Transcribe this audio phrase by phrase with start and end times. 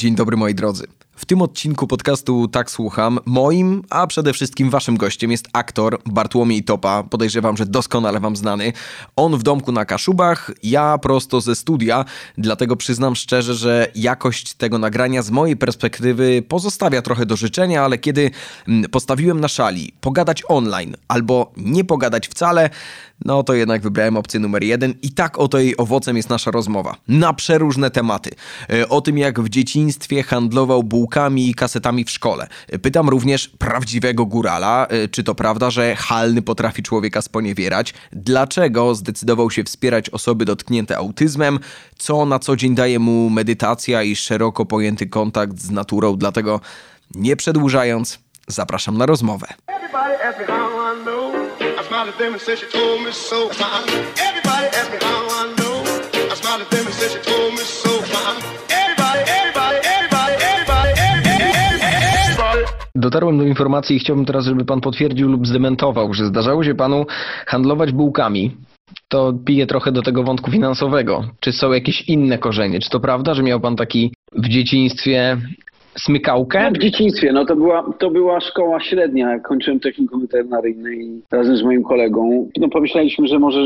[0.00, 0.86] Dzień dobry moi drodzy.
[1.16, 6.64] W tym odcinku podcastu Tak Słucham, moim, a przede wszystkim waszym gościem jest aktor Bartłomiej
[6.64, 7.02] Topa.
[7.02, 8.72] Podejrzewam, że doskonale wam znany.
[9.16, 12.04] On w domku na Kaszubach, ja prosto ze studia,
[12.38, 17.98] dlatego przyznam szczerze, że jakość tego nagrania z mojej perspektywy pozostawia trochę do życzenia, ale
[17.98, 18.30] kiedy
[18.68, 22.70] mm, postawiłem na szali pogadać online albo nie pogadać wcale,
[23.24, 26.96] no to jednak wybrałem opcję numer jeden i tak oto jej owocem jest nasza rozmowa.
[27.08, 28.30] Na przeróżne tematy.
[28.72, 32.48] E, o tym, jak w dzieciństwie handlował bułkami i kasetami w szkole.
[32.68, 37.94] E, pytam również prawdziwego górala, e, czy to prawda, że halny potrafi człowieka sponiewierać?
[38.12, 41.58] Dlaczego zdecydował się wspierać osoby dotknięte autyzmem?
[41.98, 46.16] Co na co dzień daje mu medytacja i szeroko pojęty kontakt z naturą?
[46.16, 46.60] Dlatego
[47.14, 49.46] nie przedłużając, zapraszam na rozmowę.
[51.90, 53.50] Smiled at them and said she told me so.
[53.50, 55.76] Everybody ask me how I know.
[56.32, 57.92] I smiled at them and said she told me so.
[58.82, 59.20] Everybody.
[62.94, 67.06] Dotarłem do informacji i chciałbym teraz, żeby pan potwierdził lub zdementował, że zdarzało się panu
[67.46, 68.56] handlować bułkami,
[69.08, 71.24] to piję trochę do tego wątku finansowego.
[71.40, 72.80] Czy są jakieś inne korzenie?
[72.80, 75.36] Czy to prawda, że miał pan taki w dzieciństwie
[75.98, 76.62] smykałkę?
[76.62, 79.38] No, w dzieciństwie, no to była, to była szkoła średnia.
[79.38, 83.60] Kończyłem technikum weterynaryjny i razem z moim kolegą, no pomyśleliśmy, że może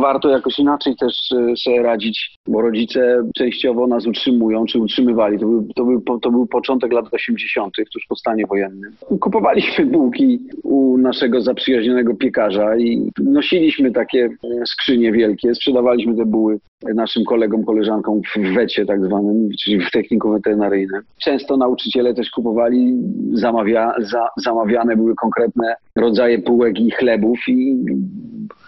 [0.00, 5.38] warto jakoś inaczej też e, sobie radzić, bo rodzice częściowo nas utrzymują, czy utrzymywali.
[5.38, 8.92] To był, to był, to był początek lat 80., tuż po stanie wojennym.
[9.20, 16.58] Kupowaliśmy bułki u naszego zaprzyjaźnionego piekarza i nosiliśmy takie e, skrzynie wielkie, sprzedawaliśmy te buły
[16.82, 21.02] naszym kolegom, koleżankom w wecie tak zwanym, czyli w technikum weterynaryjnym.
[21.22, 22.94] Często nauczyciele też kupowali,
[23.32, 27.76] zamawia, za, zamawiane były konkretne rodzaje półek i chlebów i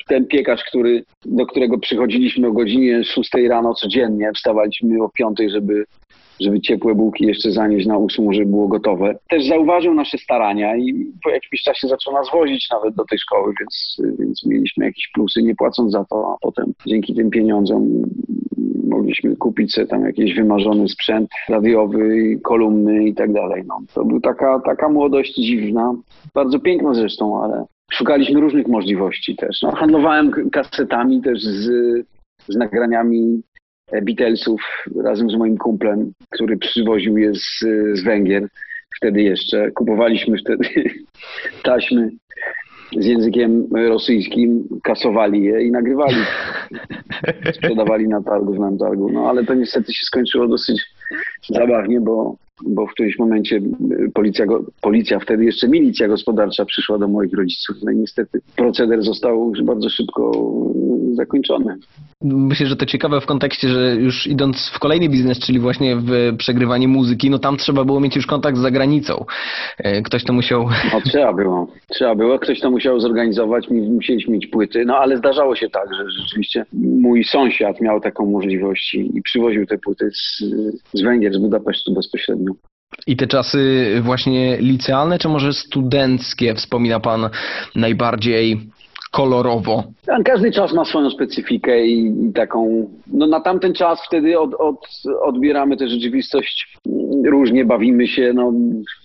[0.09, 5.84] ten piekarz, który, do którego przychodziliśmy o godzinie 6 rano codziennie, wstawaliśmy o 5, żeby
[6.41, 9.14] żeby ciepłe bułki jeszcze zanieść na ósmą, żeby było gotowe.
[9.28, 13.53] Też zauważył nasze starania i po jakimś czasie zaczął nas wozić nawet do tej szkoły,
[13.61, 18.03] więc, więc mieliśmy jakieś plusy, nie płacąc za to, a potem dzięki tym pieniądzom
[18.88, 23.62] mogliśmy kupić sobie tam jakiś wymarzony sprzęt radiowy, kolumny i tak dalej.
[23.66, 25.94] No, to była taka, taka młodość dziwna,
[26.34, 29.62] bardzo piękna zresztą, ale szukaliśmy różnych możliwości też.
[29.62, 31.70] No, handlowałem kasetami też z,
[32.49, 33.43] z nagraniami
[34.03, 34.60] Beatlesów
[35.04, 37.60] razem z moim kumplem, który przywoził je z,
[37.94, 38.49] z Węgier
[38.97, 39.71] wtedy jeszcze.
[39.71, 40.69] Kupowaliśmy wtedy
[41.62, 42.10] taśmy
[42.99, 46.16] z językiem rosyjskim, kasowali je i nagrywali.
[47.56, 49.12] Sprzedawali na targu, w targu.
[49.12, 50.87] No ale to niestety się skończyło dosyć
[51.50, 54.46] zabawnie, bo bo w którymś momencie y, policja,
[54.80, 57.76] policja, wtedy jeszcze milicja gospodarcza przyszła do moich rodziców.
[57.82, 60.32] No i niestety proceder został już bardzo szybko
[61.12, 61.78] y, zakończony.
[62.22, 66.36] Myślę, że to ciekawe w kontekście, że już idąc w kolejny biznes, czyli właśnie w
[66.38, 69.25] przegrywanie muzyki, no tam trzeba było mieć już kontakt z zagranicą.
[69.78, 70.69] E, ktoś to musiał...
[70.92, 71.69] No trzeba było.
[71.88, 72.38] Trzeba było.
[72.38, 73.69] Ktoś to musiał zorganizować.
[73.70, 74.84] Musieliśmy mieć płyty.
[74.84, 79.66] No ale zdarzało się tak, że rzeczywiście mój sąsiad miał taką możliwość i, i przywoził
[79.66, 80.44] te płyty z,
[80.92, 82.47] z Węgier, z Budapesztu bezpośrednio.
[83.06, 87.31] I te czasy właśnie licealne, czy może studenckie wspomina Pan
[87.75, 88.60] najbardziej
[89.10, 89.84] kolorowo?
[90.25, 94.88] Każdy czas ma swoją specyfikę i, taką, no na tamten czas wtedy od, od,
[95.22, 96.76] odbieramy tę rzeczywistość
[97.24, 98.52] różnie, bawimy się, no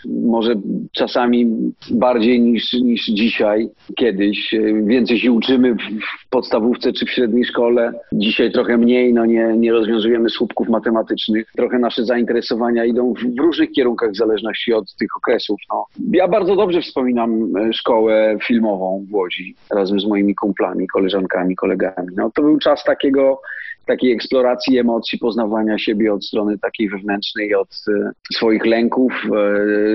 [0.05, 0.53] może
[0.91, 1.47] czasami
[1.91, 4.55] bardziej niż, niż dzisiaj, kiedyś.
[4.83, 7.91] Więcej się uczymy w podstawówce czy w średniej szkole.
[8.13, 11.51] Dzisiaj trochę mniej, no nie, nie rozwiązujemy słupków matematycznych.
[11.57, 15.59] Trochę nasze zainteresowania idą w, w różnych kierunkach w zależności od tych okresów.
[15.73, 15.85] No.
[16.11, 22.07] Ja bardzo dobrze wspominam e, szkołę filmową w Łodzi razem z moimi kumplami, koleżankami, kolegami.
[22.15, 23.41] No, to był czas takiego
[23.85, 29.13] takiej eksploracji emocji, poznawania siebie od strony takiej wewnętrznej, od e, swoich lęków,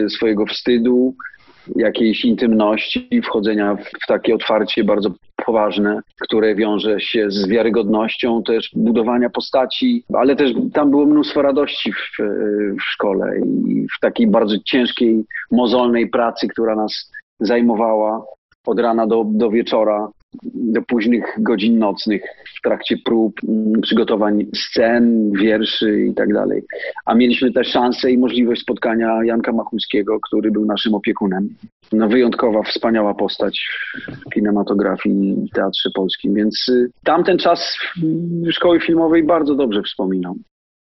[0.04, 1.15] e, swojego wstydu,
[1.76, 5.10] jakiejś intymności, wchodzenia w takie otwarcie bardzo
[5.47, 11.93] poważne, które wiąże się z wiarygodnością też budowania postaci, ale też tam było mnóstwo radości
[11.93, 12.22] w,
[12.78, 18.25] w szkole i w takiej bardzo ciężkiej, mozolnej pracy, która nas zajmowała
[18.67, 20.08] od rana do, do wieczora
[20.54, 22.22] do późnych godzin nocnych
[22.58, 26.62] w trakcie prób, mm, przygotowań scen, wierszy i tak dalej.
[27.06, 31.48] A mieliśmy też szansę i możliwość spotkania Janka Machulskiego, który był naszym opiekunem.
[31.92, 33.69] No, wyjątkowa, wspaniała postać
[34.26, 37.78] w kinematografii i teatrze polskim, więc y, tamten czas
[38.52, 40.34] szkoły filmowej bardzo dobrze wspominam.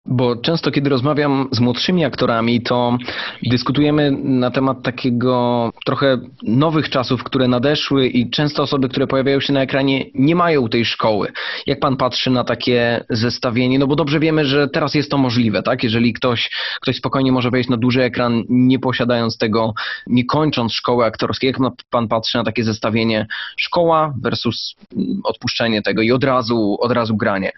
[0.06, 2.99] Bo często, kiedy rozmawiam z młodszymi aktorami, to
[3.43, 9.53] dyskutujemy na temat takiego trochę nowych czasów, które nadeszły i często osoby, które pojawiają się
[9.53, 11.33] na ekranie, nie mają tej szkoły.
[11.67, 13.79] Jak pan patrzy na takie zestawienie?
[13.79, 15.85] No bo dobrze wiemy, że teraz jest to możliwe, tak?
[15.85, 19.75] Jeżeli ktoś, ktoś spokojnie może wejść na duży ekran, nie posiadając tego,
[20.06, 21.49] nie kończąc szkoły aktorskiej.
[21.49, 21.56] Jak
[21.91, 24.77] pan patrzy na takie zestawienie szkoła versus
[25.25, 27.53] odpuszczenie tego i od razu, od razu granie?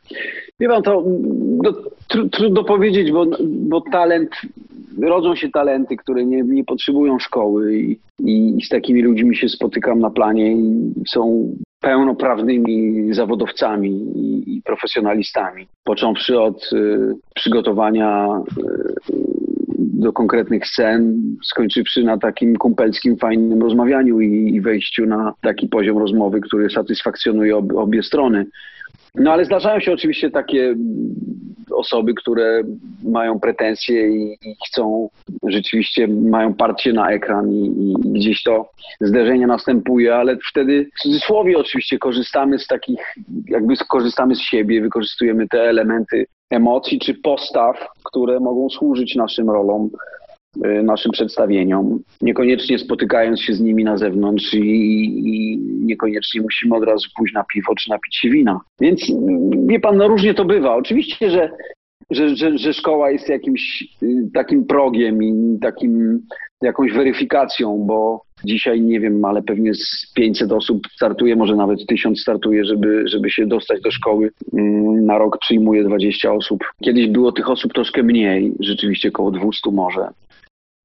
[0.60, 1.04] Wie pan, to
[1.62, 1.72] no,
[2.08, 4.30] tr trudno powiedzieć, bo, bo talent,
[5.02, 9.98] rodzą się talenty, które nie, nie potrzebują szkoły i, i z takimi ludźmi się spotykam
[9.98, 15.66] na planie i są pełnoprawnymi zawodowcami i, i profesjonalistami.
[15.84, 19.36] Począwszy od y, przygotowania y,
[19.78, 25.98] do konkretnych scen, skończywszy na takim kumpelskim, fajnym rozmawianiu i, i wejściu na taki poziom
[25.98, 28.46] rozmowy, który satysfakcjonuje ob, obie strony.
[29.16, 30.74] No ale zdarzają się oczywiście takie
[31.74, 32.62] osoby, które
[33.04, 35.08] mają pretensje i, i chcą,
[35.42, 38.70] rzeczywiście mają parcie na ekran i, i, gdzieś to
[39.00, 43.14] zderzenie następuje, ale wtedy w cudzysłowie oczywiście korzystamy z takich,
[43.48, 49.90] jakby korzystamy z siebie, wykorzystujemy te elementy emocji czy postaw, które mogą służyć naszym rolom
[50.82, 57.08] naszym przedstawieniom, niekoniecznie spotykając się z nimi na zewnątrz i, i, niekoniecznie musimy od razu
[57.16, 58.60] pójść na piwo czy napić się wina.
[58.80, 59.00] Więc
[59.66, 60.74] wie pan, no różnie to bywa.
[60.74, 61.50] Oczywiście, że,
[62.10, 66.20] że, że, że szkoła jest jakimś y, takim progiem i takim
[66.62, 72.20] jakąś weryfikacją, bo dzisiaj nie wiem, ale pewnie z 500 osób startuje, może nawet 1000
[72.20, 74.30] startuje, żeby, żeby się dostać do szkoły.
[74.52, 76.64] Mm, na rok przyjmuje 20 osób.
[76.84, 80.08] Kiedyś było tych osób troszkę mniej, rzeczywiście około 200 może.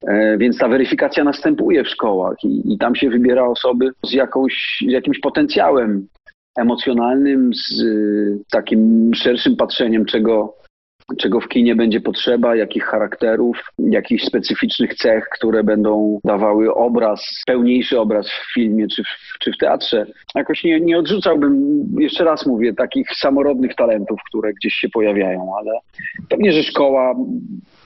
[0.08, 4.84] E, więc ta weryfikacja następuje w szkołach i, i tam się wybiera osoby z, jakąś,
[4.88, 6.08] z jakimś potencjałem
[6.58, 7.84] emocjonalnym, z
[8.52, 10.56] takim szerszym patrzeniem, czego,
[11.18, 18.00] czego w kinie będzie potrzeba, jakich charakterów, jakichś specyficznych cech, które będą dawały obraz, pełniejszy
[18.00, 20.06] obraz w filmie czy w, czy w teatrze.
[20.36, 25.72] Jakoś nie, nie odrzucałbym, jeszcze raz mówię, takich samorodnych talentów, które gdzieś się pojawiają, ale
[26.30, 27.16] pewnie, że szkoła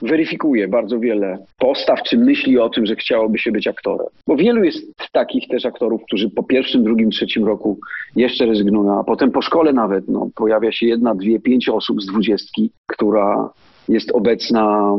[0.01, 4.07] weryfikuje bardzo wiele postaw czy myśli o tym, że chciałoby się być aktorem.
[4.27, 7.80] Bo wielu jest takich też aktorów, którzy po pierwszym, drugim, trzecim roku
[8.15, 12.06] jeszcze rezygnują, a potem po szkole nawet no, pojawia się jedna, dwie, pięć osób z
[12.06, 13.50] dwudziestki, która
[13.89, 14.95] jest obecna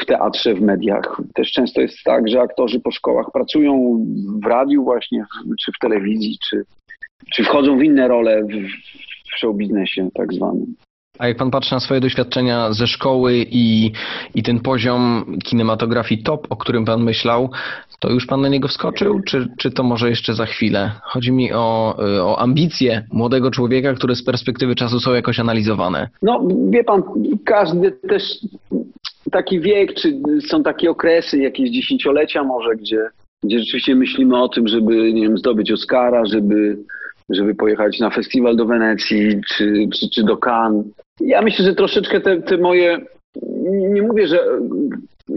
[0.00, 1.20] w teatrze, w mediach.
[1.34, 4.04] Też często jest tak, że aktorzy po szkołach pracują
[4.44, 5.24] w radiu właśnie,
[5.64, 6.64] czy w telewizji, czy,
[7.34, 8.52] czy wchodzą w inne role w,
[9.34, 10.74] w show biznesie tak zwanym.
[11.18, 13.92] A jak pan patrzy na swoje doświadczenia ze szkoły i,
[14.34, 17.50] i ten poziom kinematografii top, o którym pan myślał,
[18.00, 20.90] to już pan na niego wskoczył, czy, czy to może jeszcze za chwilę?
[21.02, 26.08] Chodzi mi o, o ambicje młodego człowieka, które z perspektywy czasu są jakoś analizowane.
[26.22, 27.02] No, wie pan,
[27.44, 28.22] każdy też
[29.32, 33.08] taki wiek, czy są takie okresy, jakieś dziesięciolecia może, gdzie,
[33.44, 36.78] gdzie rzeczywiście myślimy o tym, żeby, nie wiem, zdobyć Oscara, żeby
[37.30, 40.86] żeby pojechać na festiwal do Wenecji czy, czy, czy do Cannes.
[41.20, 42.98] Ja myślę, że troszeczkę te, te moje,
[43.66, 44.44] nie mówię, że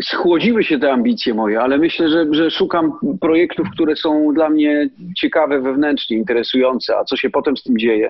[0.04, 4.89] schłodziły się te ambicje moje, ale myślę, że, że szukam projektów, które są dla mnie
[5.18, 8.10] ciekawe wewnętrznie, interesujące, a co się potem z tym dzieje,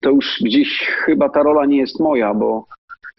[0.00, 2.66] to już gdzieś chyba ta rola nie jest moja, bo,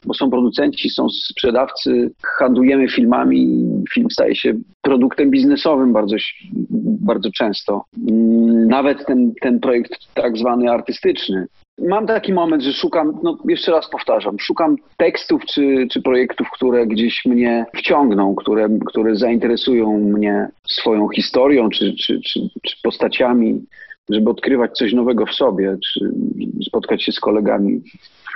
[0.06, 6.16] bo są producenci, są sprzedawcy, handlujemy filmami, film staje się produktem biznesowym bardzo,
[7.02, 7.86] bardzo często.
[8.68, 11.48] Nawet ten, ten projekt tak zwany artystyczny.
[11.78, 16.88] Mam taki moment, że szukam, no jeszcze raz powtarzam, szukam tekstów czy, czy projektów, które
[16.88, 23.65] gdzieś mnie wciągną, które, które zainteresują mnie swoją historią czy, czy, czy, czy postaciami,
[24.10, 26.00] żeby odkrywać coś nowego w sobie, czy
[26.68, 27.82] spotkać się z kolegami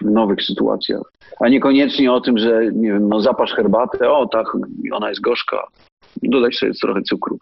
[0.02, 1.02] nowych sytuacjach.
[1.40, 4.46] A niekoniecznie o tym, że nie wiem, no zapasz herbatę, o tak,
[4.94, 5.68] ona jest gorzka,
[6.24, 7.38] dodać sobie trochę cukru.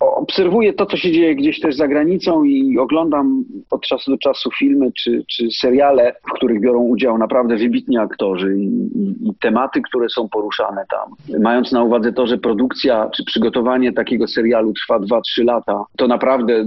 [0.00, 4.50] Obserwuję to, co się dzieje gdzieś też za granicą i oglądam od czasu do czasu
[4.58, 9.82] filmy czy, czy seriale, w których biorą udział naprawdę wybitni aktorzy i, i, i tematy,
[9.82, 11.40] które są poruszane tam.
[11.40, 16.64] Mając na uwadze to, że produkcja czy przygotowanie takiego serialu trwa 2-3 lata, to naprawdę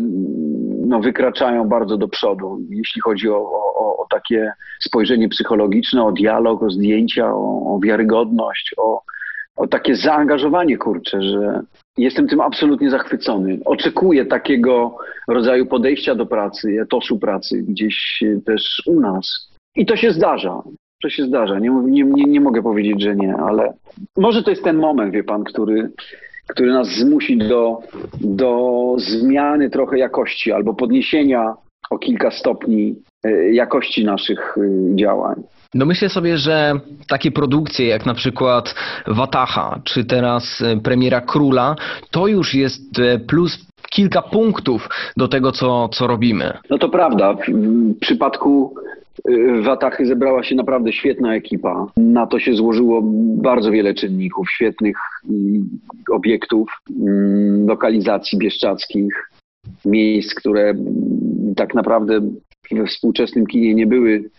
[0.88, 3.73] no, wykraczają bardzo do przodu, jeśli chodzi o, o, o
[4.24, 4.53] takie
[4.84, 9.01] spojrzenie psychologiczne, o dialog, o zdjęcia, o, o wiarygodność, o,
[9.56, 11.62] o takie zaangażowanie, kurczę, że
[11.98, 13.60] jestem tym absolutnie zachwycony.
[13.65, 19.53] Oczekuję takiego rodzaju podejścia do pracy, etosu pracy gdzieś też u nas.
[19.75, 20.62] I to się zdarza.
[21.03, 21.60] To się zdarza.
[21.60, 23.74] Nie, nie, nie, nie mogę powiedzieć, że nie, ale
[24.18, 25.92] może to jest ten moment, wie pan, który,
[26.48, 27.80] który nas zmusi do,
[28.22, 31.53] do zmiany trochę jakości albo podniesienia
[31.89, 32.96] o kilka stopni
[33.51, 35.44] jakości naszych e, działań.
[35.74, 36.74] No myślę sobie, że
[37.08, 38.75] takie produkcje jak na przykład
[39.08, 41.75] Wataha, czy teraz e, premiera Króla,
[42.12, 46.58] to już jest e, plus kilka punktów do tego, co, co robimy.
[46.70, 47.34] No to prawda.
[47.34, 48.75] W przypadku
[49.30, 51.88] y, Watachy zebrała się naprawdę świetna ekipa.
[51.98, 53.01] Na to się złożyło
[53.42, 54.98] bardzo wiele czynników, świetnych
[55.30, 55.70] mm,
[56.12, 59.30] obiektów, mm, lokalizacji bieszczadzkich,
[59.86, 60.74] miejsc, które
[61.56, 62.22] tak naprawdę
[62.72, 64.29] we współczesnym kinie nie były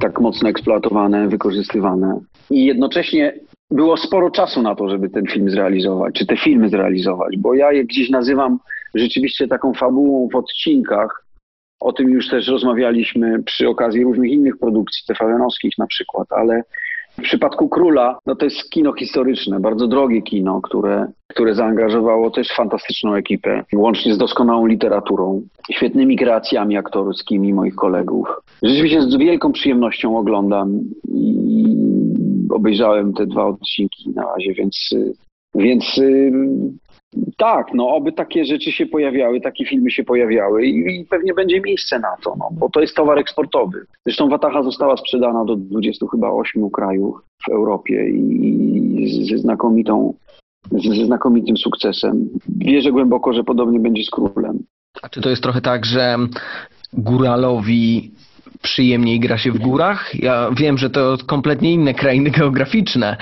[0.00, 2.20] tak mocno eksploatowane, wykorzystywane.
[2.50, 3.34] I jednocześnie
[3.70, 7.72] było sporo czasu na to, żeby ten film zrealizować, czy te filmy zrealizować, bo ja
[7.72, 8.58] je gdzieś nazywam
[8.94, 11.24] rzeczywiście taką fabułą w odcinkach.
[11.80, 16.62] O tym już też rozmawialiśmy przy okazji różnych innych produkcji TVN-owskich na przykład, ale
[17.20, 22.48] w przypadku Króla, no to jest kino historyczne, bardzo drogie kino, które, które zaangażowało też
[22.48, 28.28] fantastyczną ekipę, łącznie z doskonałą literaturą, świetnymi kreacjami aktorskimi moich kolegów.
[28.62, 31.76] Rzeczywiście z wielką przyjemnością oglądam i
[32.50, 34.90] obejrzałem te dwa odcinki na razie, więc,
[35.54, 36.00] więc
[37.36, 41.60] tak, no oby takie rzeczy się pojawiały, takie filmy się pojawiały i, i, pewnie będzie
[41.60, 43.86] miejsce na to, no, bo to jest towar eksportowy.
[44.06, 47.16] Zresztą Wataha została sprzedana do 20 chyba 8 krajów
[47.48, 50.14] w Europie i ze znakomitą,
[50.70, 52.28] ze znakomitym sukcesem.
[52.48, 54.58] Wierzę głęboko, że podobnie będzie z Królem.
[55.02, 56.16] A czy to jest trochę tak, że
[56.92, 58.10] góralowi
[58.62, 60.14] przyjemniej gra się w górach.
[60.14, 63.16] Ja wiem, że to kompletnie inne krainy geograficzne,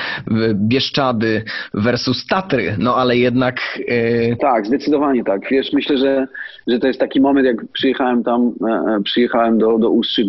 [0.54, 1.44] Bieszczady
[1.74, 3.60] versus Tatry, no ale jednak...
[3.78, 4.36] Yy...
[4.40, 5.40] Tak, zdecydowanie tak.
[5.50, 6.26] Wiesz, myślę, że,
[6.66, 10.26] że to jest taki moment, jak przyjechałem tam, e, e przyjechałem do, do Ustrzyk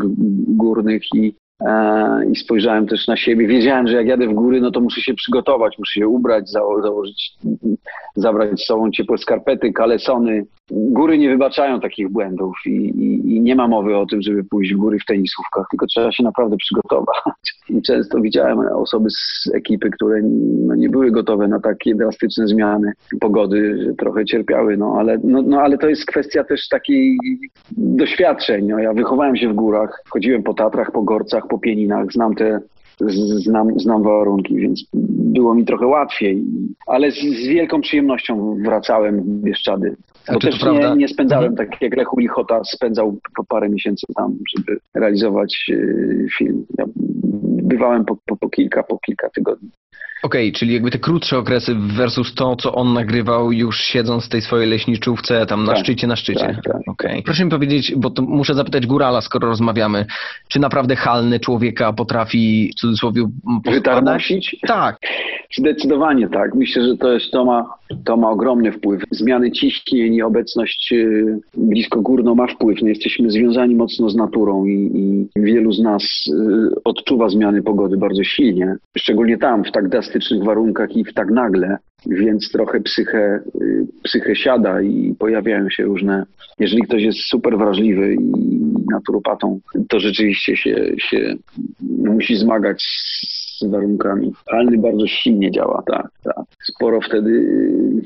[0.47, 1.33] Górnych i
[2.31, 3.47] i spojrzałem też na siebie.
[3.47, 6.81] Wiedziałem, że jak jadę w góry, no to muszę się przygotować, muszę się ubrać, zało
[6.81, 7.33] założyć,
[8.15, 10.45] zabrać z sobą ciepłe skarpety, kalesony.
[10.71, 14.73] Góry nie wybaczają takich błędów i, i, i, nie ma mowy o tym, żeby pójść
[14.73, 17.15] w góry w tenisówkach, tylko trzeba się naprawdę przygotować.
[17.69, 20.21] I często widziałem osoby z ekipy, które
[20.67, 25.41] no, nie były gotowe na takie drastyczne zmiany pogody, że trochę cierpiały, no ale, no,
[25.41, 27.17] no, ale to jest kwestia też takiej
[27.71, 28.67] doświadczeń.
[28.67, 32.59] No, ja wychowałem się w górach, chodziłem po Tatrach, po Gorcach, po Pieninach, znam te
[33.07, 34.85] znam, znam warunki, więc
[35.33, 36.43] było mi trochę łatwiej,
[36.87, 39.95] ale z, z wielką przyjemnością wracałem w Bieszczady.
[40.33, 41.69] Bo też nie, nie, spędzałem mhm.
[41.69, 46.65] tak jak Lechu Lichota spędzał po parę miesięcy tam, żeby realizować y, film.
[46.77, 46.85] Ja
[47.63, 49.69] bywałem po, po, po kilka, po kilka tygodni.
[50.23, 54.29] Okej, okay, czyli jakby te krótsze okresy versus to, co on nagrywał już siedząc w
[54.29, 56.39] tej swojej leśniczówce tam na tak, szczycie, na szczycie.
[56.39, 57.21] Tak, tak, okay.
[57.25, 60.05] Proszę mi powiedzieć, bo to muszę zapytać Górala, skoro rozmawiamy,
[60.47, 63.29] czy naprawdę halny człowieka potrafi w cudzysłowie
[63.65, 64.55] Wytarmosić?
[64.67, 64.97] Tak.
[65.57, 66.55] Zdecydowanie tak.
[66.55, 67.73] Myślę, że to, jest, to, ma,
[68.05, 69.03] to ma ogromny wpływ.
[69.11, 72.81] Zmiany ciśnień i obecność y, blisko górno ma wpływ.
[72.81, 74.91] No, jesteśmy związani mocno z naturą i,
[75.35, 78.75] i wielu z nas y, odczuwa zmiany pogody bardzo silnie.
[78.97, 84.35] Szczególnie tam, w tak drastycznych warunkach i w tak nagle, więc trochę psychę, y, psychę
[84.35, 86.25] siada i pojawiają się różne.
[86.59, 88.59] Jeżeli ktoś jest super wrażliwy i
[88.91, 91.35] naturopatą, to rzeczywiście się, się
[91.81, 92.83] musi zmagać
[93.59, 94.33] z warunkami.
[94.47, 96.09] Alny bardzo silnie działa, tak.
[96.63, 98.01] Sporo wtedy y,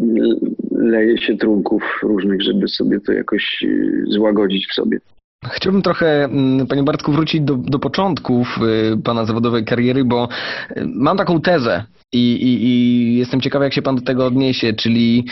[0.94, 4.98] leje się trunków różnych, żeby sobie to jakoś y, złagodzić w sobie.
[5.50, 8.58] Chciałbym trochę, mm, panie Bartku, wrócić do, do początków
[8.92, 10.28] y, pana zawodowej kariery, bo
[10.76, 14.72] y, mam taką tezę i, i, i, jestem ciekawy, jak się pan do tego odniesie,
[14.72, 15.26] czyli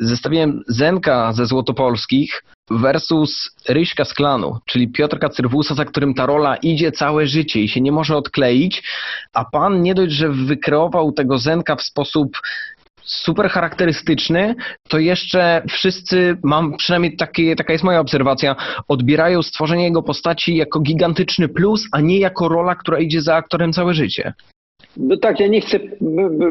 [0.00, 6.56] zestawiłem Zenka ze Złotopolskich versus Ryśka z klanu, czyli Piotrka Cyrwusa, za którym ta rola
[6.56, 8.82] idzie całe życie i się nie może odkleić,
[9.32, 12.36] a pan nie dość, że wykreował tego Zenka w sposób
[13.06, 14.54] super charakterystyczny,
[14.88, 17.16] to jeszcze wszyscy, mam przynajmniej
[17.56, 18.56] taka jest moja obserwacja,
[18.88, 23.72] odbierają stworzenie jego postaci jako gigantyczny plus, a nie jako rola, która idzie za aktorem
[23.72, 24.32] całe życie.
[24.96, 25.78] No tak, ja nie chcę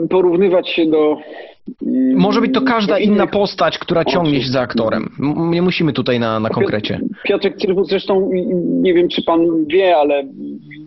[0.09, 1.17] porównywać się do.
[1.85, 5.09] Mm, Może być to każda inna postać, która ciągnie się za aktorem.
[5.49, 6.99] Nie musimy tutaj na, na konkrecie.
[7.23, 8.29] Piotrek Cyrwus zresztą,
[8.65, 10.23] nie wiem czy pan wie, ale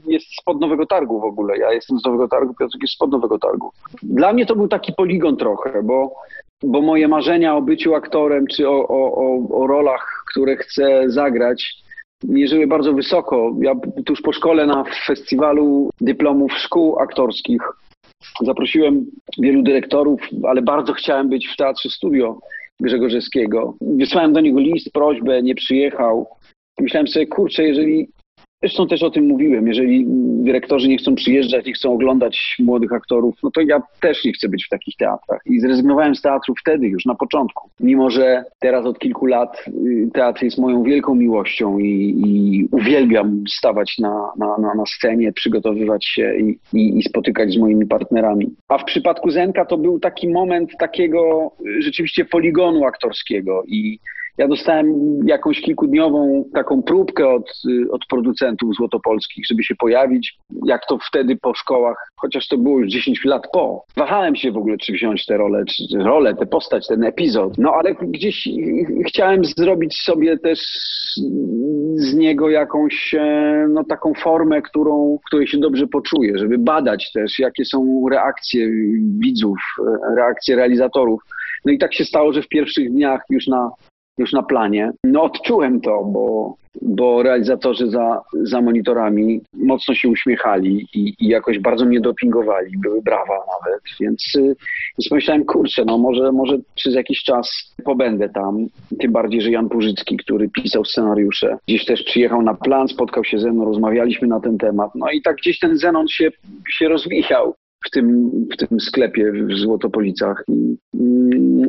[0.09, 1.59] jest spod Nowego Targu w ogóle.
[1.59, 3.71] Ja jestem z Nowego Targu, Piotrek jest spod Nowego Targu.
[4.03, 6.15] Dla mnie to był taki poligon trochę, bo,
[6.63, 11.75] bo moje marzenia o byciu aktorem czy o, o, o, o rolach, które chcę zagrać,
[12.25, 13.57] mierzyły bardzo wysoko.
[13.61, 17.63] Ja tuż po szkole na festiwalu dyplomów szkół aktorskich
[18.45, 19.07] zaprosiłem
[19.39, 22.39] wielu dyrektorów, ale bardzo chciałem być w Teatrze Studio
[22.81, 23.75] Grzegorzewskiego.
[23.81, 26.27] Wysłałem do niego list, prośbę, nie przyjechał.
[26.81, 28.09] Myślałem sobie, kurczę, jeżeli
[28.63, 29.69] Zresztą też o tym mówiłem.
[29.69, 30.05] Jeżeli
[30.45, 34.49] dyrektorzy nie chcą przyjeżdżać, nie chcą oglądać młodych aktorów, no to ja też nie chcę
[34.49, 35.41] być w takich teatrach.
[35.47, 37.71] I zrezygnowałem z teatru wtedy, już na początku.
[37.81, 43.45] Mimo, że teraz od kilku lat y, teatr jest moją wielką miłością i, i uwielbiam
[43.49, 48.47] stawać na, na, na, na, scenie, przygotowywać się i, i, i spotykać z moimi partnerami.
[48.69, 53.99] A w przypadku Zenka to był taki moment takiego y, rzeczywiście poligonu aktorskiego i
[54.39, 54.95] ja dostałem
[55.27, 61.37] jakąś kilkudniową taką próbkę od, y, od producentów złotopolskich, żeby się pojawić, jak to wtedy
[61.37, 63.85] po szkołach, chociaż to było już 10 lat po.
[63.97, 67.59] Wahałem się w ogóle, czy wziąć tę rolę, czy rolę, tę postać, ten epizod.
[67.59, 68.49] No ale gdzieś
[69.07, 70.59] chciałem zrobić sobie też
[71.95, 77.39] z niego jakąś e, no, taką formę, którą, której się dobrze poczuję, żeby badać też,
[77.39, 78.69] jakie są reakcje
[79.19, 81.23] widzów, e, reakcje realizatorów.
[81.65, 83.71] No i tak się stało, że w pierwszych dniach już na
[84.19, 84.93] już na planie.
[85.05, 91.59] No odczułem to, bo, bo realizatorzy za, za monitorami mocno się uśmiechali i, i jakoś
[91.59, 94.57] bardzo mnie dopingowali, były brawa nawet, więc, y,
[94.99, 98.67] więc pomyślałem, kurczę, no może, może przez jakiś czas pobędę tam,
[99.01, 103.39] tym bardziej, że Jan Purzycki, który pisał scenariusze, gdzieś też przyjechał na plan, spotkał się
[103.39, 106.31] ze mną, rozmawialiśmy na ten temat, no i tak gdzieś ten Zenon się,
[106.79, 107.55] się rozwijał
[107.87, 110.45] w tym, w tym sklepie w Złotopolicach.
[110.49, 110.77] I,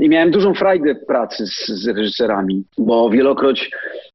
[0.01, 3.72] I, miałem dużą frajdę pracy z, z reżyserami, bo wielokroć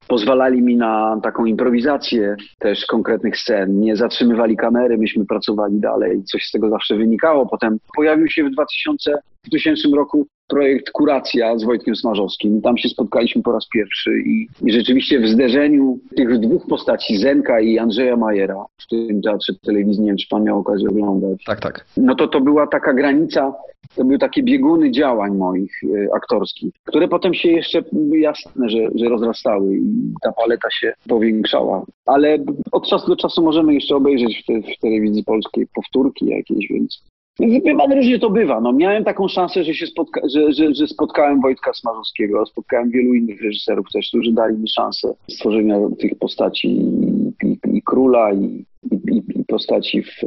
[0.09, 3.81] pozwalali mi na taką improwizację też konkretnych scen.
[3.81, 6.25] Nie zatrzymywali kamery, myśmy pracowali dalej.
[6.25, 7.47] Coś z tego zawsze wynikało.
[7.47, 12.63] Potem pojawił się w 2000, 2000 roku projekt Kuracja z Wojtkiem Smarzowskim.
[12.63, 17.61] Tam się spotkaliśmy po raz pierwszy i, i rzeczywiście w zderzeniu tych dwóch postaci, Zenka
[17.61, 21.45] i Andrzeja Majera, w tym teatrze telewizyjnym, nie wiem, czy pan miał okazję oglądać.
[21.47, 21.87] Tak, tak.
[21.97, 23.53] No to to była taka granica,
[23.97, 27.83] to były takie bieguny działań moich y, aktorskich, które potem się jeszcze
[28.13, 29.77] jasne, że, że rozrastały
[30.23, 31.85] ta paleta się powiększała.
[32.07, 32.39] Ale
[32.73, 37.05] od czasu do czasu możemy jeszcze obejrzeć w, te, w telewizji polskiej powtórki jakieś, więc
[37.41, 38.61] Wie pan, różnie to bywa.
[38.61, 43.15] No, miałem taką szansę, że się spotka że, że, że spotkałem Wojtka Smarzowskiego, spotkałem wielu
[43.15, 48.65] innych reżyserów też, którzy dali mi szansę stworzenia tych postaci i, i, i króla, i,
[48.93, 50.21] i, i postaci w,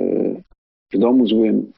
[0.93, 1.71] w domu złym.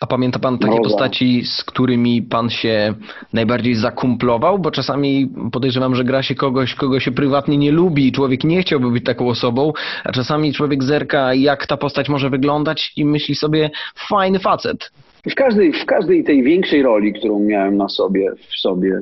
[0.00, 2.94] A pamięta pan takie postaci, z którymi pan się
[3.32, 4.58] najbardziej zakumplował?
[4.58, 8.62] Bo czasami podejrzewam, że gra się kogoś, kogo się prywatnie nie lubi i człowiek nie
[8.62, 9.72] chciałby być taką osobą,
[10.04, 13.70] a czasami człowiek zerka, jak ta postać może wyglądać i myśli sobie,
[14.08, 14.90] fajny facet.
[15.30, 19.00] W każdej, w każdej tej większej roli, którą miałem na sobie, w sobie,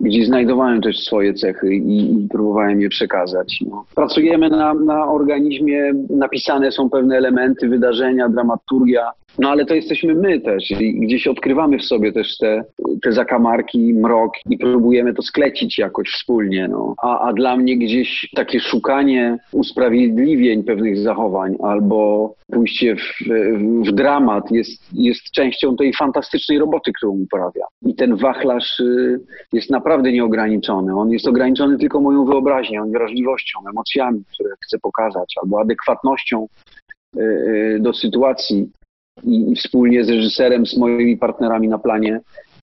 [0.00, 3.58] gdzie znajdowałem też swoje cechy i, i próbowałem je przekazać.
[3.70, 3.84] No.
[3.94, 10.40] Pracujemy na, na organizmie, napisane są pewne elementy, wydarzenia, dramaturgia, no ale to jesteśmy my
[10.40, 12.64] też i gdzieś odkrywamy w sobie też te,
[13.02, 16.68] te zakamarki, mrok i próbujemy to sklecić jakoś wspólnie.
[16.68, 16.94] No.
[17.02, 23.00] A, a dla mnie gdzieś takie szukanie usprawiedliwień pewnych zachowań albo pójście w,
[23.86, 27.64] w, dramat jest, jest częścią tej fantastycznej roboty, którą uprawia.
[27.82, 29.20] I ten wachlarz y,
[29.52, 30.98] jest naprawdę nieograniczony.
[30.98, 36.46] On jest ograniczony tylko moją wyobraźnią, wrażliwością, emocjami, które chcę pokazać, albo adekwatnością
[37.16, 38.70] y, y, do sytuacji
[39.24, 42.20] i, wspólnie z reżyserem, z moimi partnerami na planie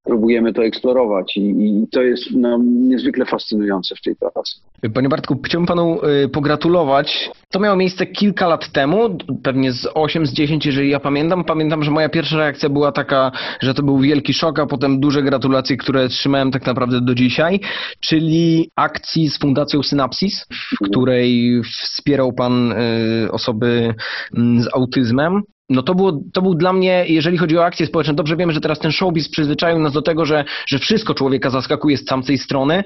[0.07, 4.59] próbujemy to eksplorować i, i to jest no, niezwykle fascynujące w tej pracy.
[4.93, 7.29] Panie Bartku, chciałbym panu y, pogratulować.
[7.51, 11.43] To miało miejsce kilka lat temu, pewnie z 8, z 10, jeżeli ja pamiętam.
[11.43, 15.23] Pamiętam, że moja pierwsza reakcja była taka, że to był wielki szok, a potem duże
[15.23, 17.59] gratulacje, które trzymałem tak naprawdę do dzisiaj,
[17.99, 23.93] czyli akcji z Fundacją Synapsis, w której wspierał pan y, osoby
[24.33, 28.37] z autyzmem no to, było, to był dla mnie, jeżeli chodzi o akcje społeczne, dobrze
[28.37, 32.05] wiemy, że teraz ten showbiz przyzwyczaił nas do tego, że, że wszystko człowieka zaskakuje z
[32.05, 32.83] tamtej strony,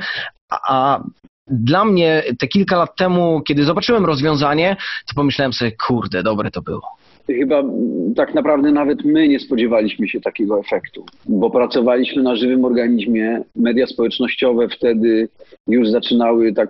[0.50, 1.04] a, a
[1.48, 6.62] dla mnie te kilka lat temu, kiedy zobaczyłem rozwiązanie, to pomyślałem sobie, kurde, dobre to
[6.62, 7.01] było.
[7.28, 7.64] Chyba
[8.16, 13.42] tak naprawdę nawet my nie spodziewaliśmy się takiego efektu, bo pracowaliśmy na żywym organizmie.
[13.56, 15.30] Media społecznościowe wtedy
[15.68, 16.70] już zaczynały tak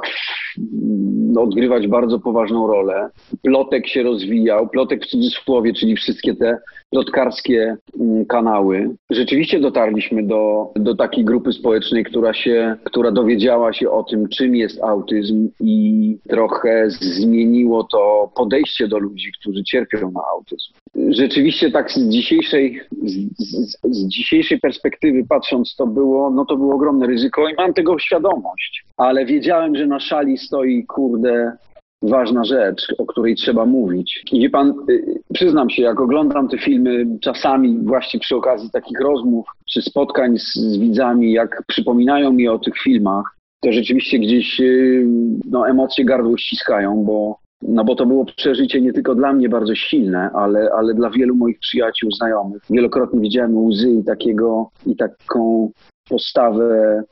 [1.38, 3.10] odgrywać bardzo poważną rolę.
[3.44, 6.58] Plotek się rozwijał, plotek w cudzysłowie, czyli wszystkie te
[6.92, 8.90] plotkarskie mm, kanały.
[9.10, 14.56] Rzeczywiście dotarliśmy do, do takiej grupy społecznej, która się, która dowiedziała się o tym, czym
[14.56, 20.74] jest autyzm i trochę zmieniło to podejście do ludzi, którzy cierpią na autyzm.
[21.10, 26.76] Rzeczywiście tak z dzisiejszej, z, z, z dzisiejszej perspektywy patrząc, to było, no to było
[26.76, 31.58] ogromne ryzyko i mam tego świadomość, ale wiedziałem, że na szali stoi, kurde,
[32.02, 34.24] ważna rzecz, o której trzeba mówić.
[34.32, 39.00] I wie pan, y, przyznam się, jak oglądam te filmy czasami właśnie przy okazji takich
[39.00, 43.26] rozmów czy spotkań z, z widzami, jak przypominają mi o tych filmach,
[43.64, 45.06] to rzeczywiście gdzieś y,
[45.50, 49.76] no, emocje gardło ściskają, bo no bo to było przeżycie nie tylko dla mnie bardzo
[49.76, 52.62] silne, ale, ale dla wielu moich przyjaciół, znajomych.
[52.70, 55.72] Wielokrotnie widziałem łzy i takiego, i taką
[56.10, 57.04] postawę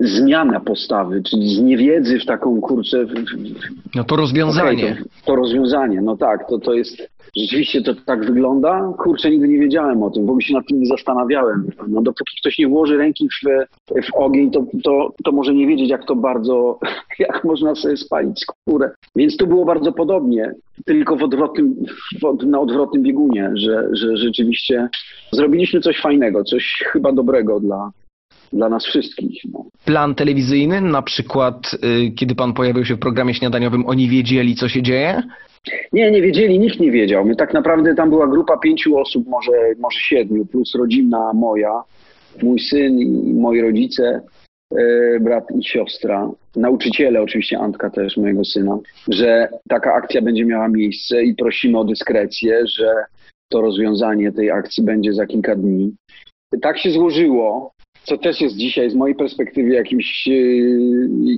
[0.00, 3.06] zmiana postawy, czyli z niewiedzy w taką kurczę.
[3.06, 3.14] W,
[3.94, 4.92] no to rozwiązanie.
[4.92, 7.10] Okay, to, to, rozwiązanie, no tak, to, to jest.
[7.36, 8.92] Rzeczywiście to tak wygląda?
[8.98, 11.70] Kurczę, nigdy nie wiedziałem o tym, w ogóle się nad tym nie zastanawiałem.
[11.88, 13.48] No dopóki ktoś nie włoży ręki w,
[14.02, 16.78] w ogień, to, to, to może nie wiedzieć, jak to bardzo,
[17.18, 18.90] jak można sobie spalić skórę.
[19.16, 20.52] Więc tu było bardzo podobnie,
[20.86, 21.74] tylko w odwrotnym,
[22.22, 24.88] w, na odwrotnym biegunie, że, że rzeczywiście
[25.32, 27.90] zrobiliśmy coś fajnego, coś chyba dobrego dla,
[28.52, 29.42] dla nas wszystkich.
[29.52, 29.64] No.
[29.84, 34.68] Plan telewizyjny, na przykład y, kiedy pan pojawił się w programie śniadaniowym, oni wiedzieli, co
[34.68, 35.22] się dzieje?
[35.92, 37.24] Nie, nie wiedzieli, nikt nie wiedział.
[37.24, 41.82] My tak naprawdę tam była grupa pięciu osób, może, może siedmiu, plus rodzina moja,
[42.42, 44.20] mój syn i moi rodzice,
[44.78, 50.68] y, brat i siostra, nauczyciele, oczywiście Antka też, mojego syna, że taka akcja będzie miała
[50.68, 52.90] miejsce i prosimy o dyskrecję, że
[53.48, 55.94] to rozwiązanie tej akcji będzie za kilka dni.
[56.62, 60.32] Tak się złożyło, co też jest dzisiaj z mojej perspektywy jakimś, e,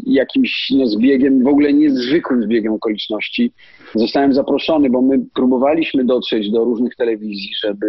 [0.06, 3.52] jakimś no, zbiegiem, w ogóle niezwykłym zbiegiem okoliczności.
[3.94, 7.86] Zostałem zaproszony, bo my próbowaliśmy dotrzeć do różnych telewizji, żeby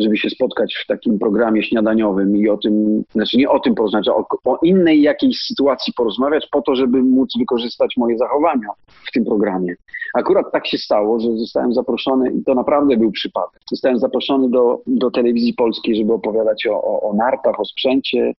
[0.00, 4.08] żeby się spotkać w takim programie śniadaniowym i o tym, znaczy nie o tym porozmawiać,
[4.08, 9.24] o, o innej jakiejś sytuacji porozmawiać po to, żeby móc wykorzystać moje zachowania w tym
[9.24, 9.74] programie.
[10.14, 13.60] Akurat tak się stało, że zostałem zaproszony i to naprawdę był przypadek.
[13.70, 18.32] Zostałem zaproszony do, do telewizji polskiej, żeby opowiadać o, o, o nartach, o sprzęcie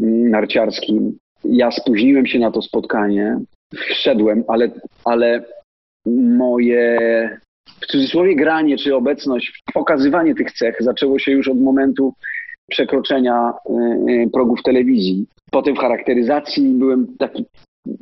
[0.00, 1.18] mm, narciarskim.
[1.44, 3.38] Ja spóźniłem się na to spotkanie,
[3.74, 4.70] wszedłem, ale,
[5.04, 5.44] ale
[6.38, 6.98] moje
[7.80, 12.12] w cudzysłowie granie czy obecność, pokazywanie tych cech zaczęło się już od momentu
[12.70, 15.26] przekroczenia y, y, progów telewizji.
[15.50, 17.44] Potem w charakteryzacji byłem taki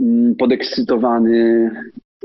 [0.01, 1.71] mm, podekscytowany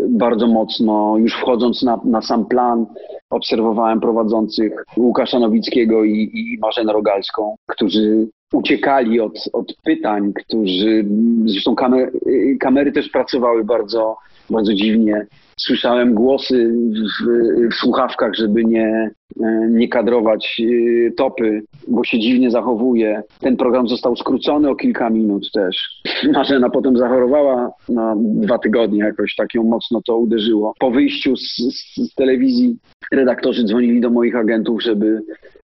[0.10, 1.17] bardzo mocno.
[1.17, 2.86] Już wchodząc na, na sam plan,
[3.30, 11.06] obserwowałem prowadzących Łukasza Nowickiego i, i Marzenę Rogalską, którzy uciekali od, od pytań, którzy,
[11.45, 14.17] zresztą kamer, y, kamery też pracowały bardzo,
[14.49, 15.28] bardzo dziwnie
[15.60, 16.74] słyszałem głosy
[17.22, 17.28] w,
[17.72, 19.12] w słuchawkach, żeby nie,
[19.43, 23.24] e, nie kadrować e, topy, bo się dziwnie zachowuje.
[23.39, 26.02] Ten program został skrócony o kilka minut też.
[26.34, 30.74] Marzena potem zachorowała na dwa tygodnie, jakoś tak ją mocno to uderzyło.
[30.80, 32.78] Po wyjściu z, z, z telewizji
[33.12, 35.22] redaktorzy dzwonili do moich agentów, żeby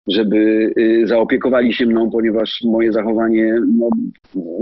[0.06, 3.88] żeby y, zaopiekowali się mną, ponieważ moje zachowanie no,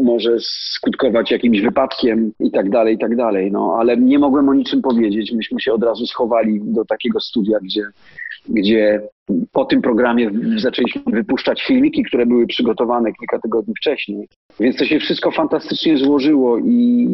[0.02, 0.36] może
[0.74, 3.52] skutkować jakimś wypadkiem i tak dalej, i tak dalej.
[3.52, 5.32] No, ale nie mogłem o niczym powiedzieć.
[5.32, 7.82] Myśmy się od razu schowali do takiego studia, gdzie,
[8.48, 9.00] gdzie
[9.52, 14.28] po tym programie zaczęliśmy wypuszczać filmiki, które były przygotowane kilka tygodni wcześniej.
[14.60, 17.08] Więc to się wszystko fantastycznie złożyło i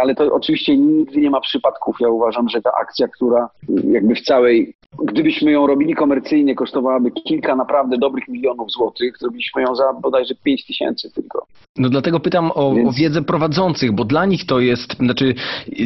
[0.00, 1.96] ale to oczywiście nigdy nie ma przypadków.
[2.00, 3.48] Ja uważam, że ta akcja, która
[3.84, 9.18] jakby w całej Gdybyśmy ją robili komercyjnie, kosztowałaby kilka naprawdę dobrych milionów złotych.
[9.18, 11.46] Zrobiliśmy ją za bodajże 5 tysięcy tylko.
[11.78, 12.88] No dlatego pytam o, Więc...
[12.88, 15.34] o, wiedzę prowadzących, bo dla nich to jest, znaczy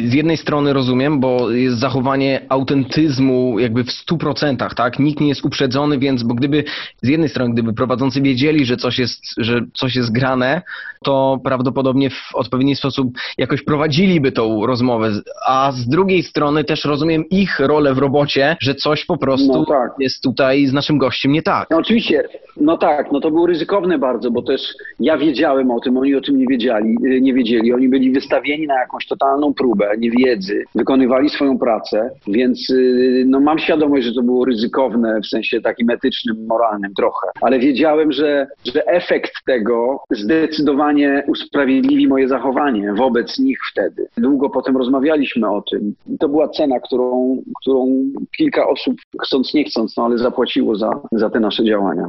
[0.05, 4.99] z jednej strony rozumiem, bo jest zachowanie autentyzmu jakby w 100%, tak?
[4.99, 6.63] Nikt nie jest uprzedzony, więc, bo gdyby
[7.01, 10.61] z jednej strony, gdyby prowadzący wiedzieli, że coś jest, że coś jest grane,
[11.03, 13.07] to prawdopodobnie w odpowiedni sposób
[13.37, 15.11] jakoś prowadziliby tą rozmowę,
[15.47, 19.65] a z drugiej strony też rozumiem ich rolę w robocie, że coś po prostu no
[19.65, 19.91] tak.
[19.99, 21.67] jest tutaj z naszym gościem nie tak.
[21.71, 22.23] No oczywiście,
[22.57, 24.61] no tak, no to było ryzykowne bardzo, bo też
[24.99, 27.73] ja wiedziałem o tym, oni o tym nie wiedzieli, y, nie wiedzieli.
[27.73, 33.59] Oni byli wystawieni na jakąś totalną próbę niewiedzy, wykonywali swoją pracę, więc y, no mam
[33.59, 38.85] świadomość, że to było ryzykowne w sensie takim etycznym, moralnym trochę, ale wiedziałem, że, że
[38.85, 44.07] efekt tego zdecydowanie usprawiedliwi moje zachowanie wobec nich wtedy.
[44.17, 45.95] Długo potem rozmawialiśmy o tym.
[46.19, 48.05] To była cena, którą, którą
[48.37, 52.07] kilka osób, chcąc nie chcąc, no ale zapłaciło za, za te nasze działania.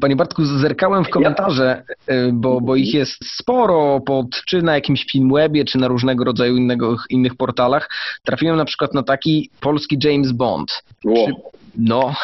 [0.00, 5.06] Panie Bartku, zerkałem w komentarze, y, bo, bo ich jest sporo, pod, czy na jakimś
[5.12, 7.90] Filmwebie, czy na różnego rodzaju innego, innych portalach.
[8.24, 10.84] Trafiłem na przykład na taki polski James Bond.
[11.04, 11.26] Wow.
[11.26, 11.32] Czy,
[11.78, 12.14] no,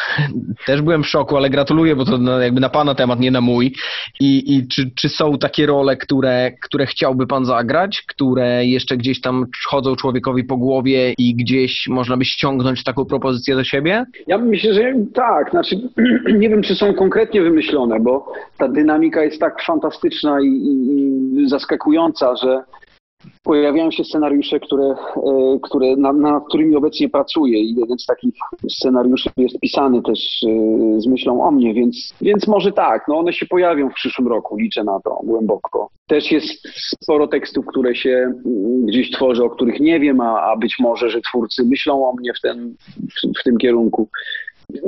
[0.65, 3.41] też byłem w szoku, ale gratuluję, bo to no, jakby na pana temat, nie na
[3.41, 3.73] mój.
[4.19, 9.21] I, i czy, czy są takie role, które, które chciałby pan zagrać, które jeszcze gdzieś
[9.21, 14.05] tam chodzą człowiekowi po głowie i gdzieś można by ściągnąć taką propozycję do siebie?
[14.27, 15.49] Ja myślę, że tak.
[15.51, 15.75] Znaczy,
[16.39, 21.49] nie wiem, czy są konkretnie wymyślone, bo ta dynamika jest tak fantastyczna i, i, i
[21.49, 22.63] zaskakująca, że
[23.43, 28.33] pojawiają się scenariusze, które, e, które, nad, nad którymi obecnie pracuję i jeden z takich
[28.69, 33.33] scenariuszy jest pisany też e, z myślą o mnie, więc, więc może tak, no one
[33.33, 35.89] się pojawią w przyszłym roku, liczę na to głęboko.
[36.07, 36.67] Też jest
[37.01, 41.09] sporo tekstów, które się mm, gdzieś tworzę, o których nie wiem, a, a być może,
[41.09, 44.09] że twórcy myślą o mnie w, ten, w, w tym kierunku.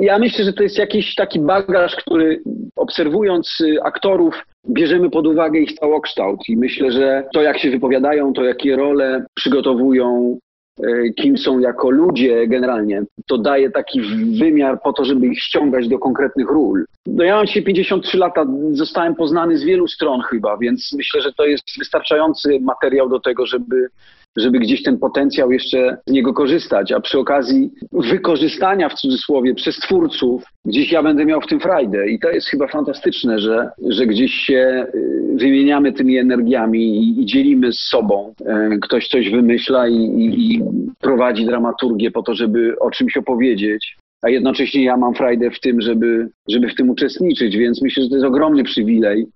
[0.00, 2.42] Ja myślę, że to jest jakiś taki bagaż, który
[2.76, 4.34] obserwując y, aktorów,
[4.70, 9.24] bierzemy pod uwagę ich całokształt i myślę, że to jak się wypowiadają, to jakie role
[9.34, 10.38] przygotowują,
[10.80, 14.00] y, kim są jako ludzie generalnie, to daje taki
[14.38, 16.84] wymiar po to, żeby ich ściągać do konkretnych ról.
[17.06, 21.32] No ja mam dzisiaj 53 lata, zostałem poznany z wielu stron chyba, więc myślę, że
[21.32, 23.88] to jest wystarczający materiał do tego, żeby
[24.36, 29.78] żeby gdzieś ten potencjał jeszcze z niego korzystać, a przy okazji wykorzystania w cudzysłowie przez
[29.78, 34.06] twórców, gdzieś ja będę miał w tym frajdę i to jest chyba fantastyczne, że, że
[34.06, 38.34] gdzieś się y, wymieniamy tymi energiami i, i dzielimy z sobą.
[38.74, 40.62] Y, ktoś coś wymyśla i, i, i
[41.00, 45.80] prowadzi dramaturgię po to, żeby o czymś opowiedzieć a jednocześnie ja mam frajdę w tym,
[45.80, 49.26] żeby, żeby w tym uczestniczyć, więc myślę, że to jest ogromny przywilej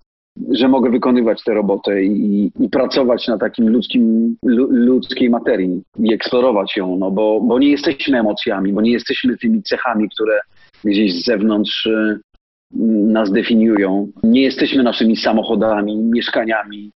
[0.51, 4.35] że mogę wykonywać tę robotę i, i pracować na takim ludzkim,
[4.69, 9.63] ludzkiej materii i eksplorować ją, no bo, bo nie jesteśmy emocjami, bo nie jesteśmy tymi
[9.63, 10.39] cechami, które
[10.83, 12.19] gdzieś z zewnątrz y,
[13.11, 14.07] nas definiują.
[14.23, 16.91] Nie jesteśmy naszymi samochodami, mieszkaniami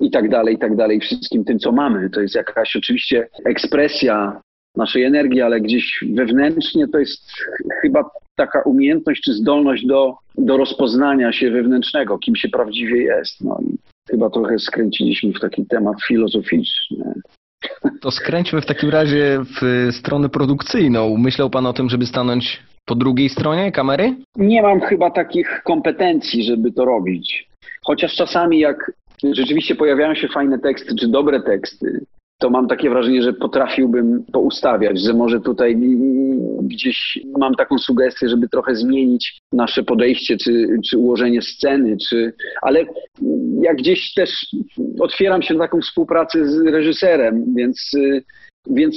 [0.00, 2.10] i tak dalej, i tak dalej, wszystkim tym, co mamy.
[2.10, 4.40] To jest jakaś oczywiście ekspresja
[4.76, 7.32] naszej energii, ale gdzieś wewnętrznie to jest
[7.82, 13.44] chyba taka umiejętność czy zdolność do, do rozpoznania się wewnętrznego, kim się prawdziwie jest.
[13.44, 13.76] No i
[14.10, 17.14] chyba trochę skręciliśmy w taki temat filozoficzny.
[18.00, 21.16] To skręćmy w takim razie w stronę produkcyjną.
[21.16, 24.14] Myślał Pan o tym, żeby stanąć po drugiej stronie kamery?
[24.36, 27.48] Nie mam chyba takich kompetencji, żeby to robić.
[27.84, 28.92] Chociaż czasami jak
[29.32, 32.04] rzeczywiście pojawiają się fajne teksty czy dobre teksty,
[32.38, 35.76] to mam takie wrażenie, że potrafiłbym to ustawiać, że może tutaj
[36.62, 42.84] gdzieś mam taką sugestię, żeby trochę zmienić nasze podejście, czy, czy ułożenie sceny, czy, ale
[43.62, 44.46] jak gdzieś też
[45.00, 47.90] otwieram się na taką współpracę z reżyserem, więc
[48.70, 48.96] więc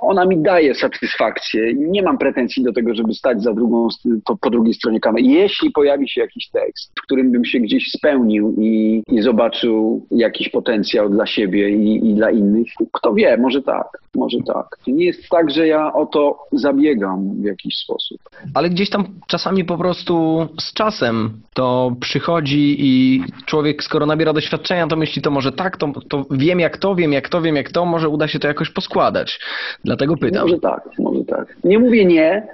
[0.00, 1.74] ona mi daje satysfakcję.
[1.74, 3.88] Nie mam pretensji do tego, żeby stać za drugą,
[4.24, 5.26] po, po drugiej stronie kamery.
[5.26, 10.48] Jeśli pojawi się jakiś tekst, w którym bym się gdzieś spełnił i, i zobaczył jakiś
[10.48, 14.66] potencjał dla siebie i, i dla innych, kto wie, może tak, może tak.
[14.86, 18.18] Nie jest tak, że ja o to zabiegam w jakiś sposób.
[18.54, 24.86] Ale gdzieś tam czasami po prostu z czasem to przychodzi i człowiek, skoro nabiera doświadczenia,
[24.86, 27.70] to myśli, to może tak, to, to wiem jak to, wiem jak to, wiem jak
[27.70, 29.40] to, może uda się to jakoś poskładać składać.
[29.84, 30.42] Dlatego pytam.
[30.42, 31.56] Może tak, może tak.
[31.64, 32.46] Nie mówię nie,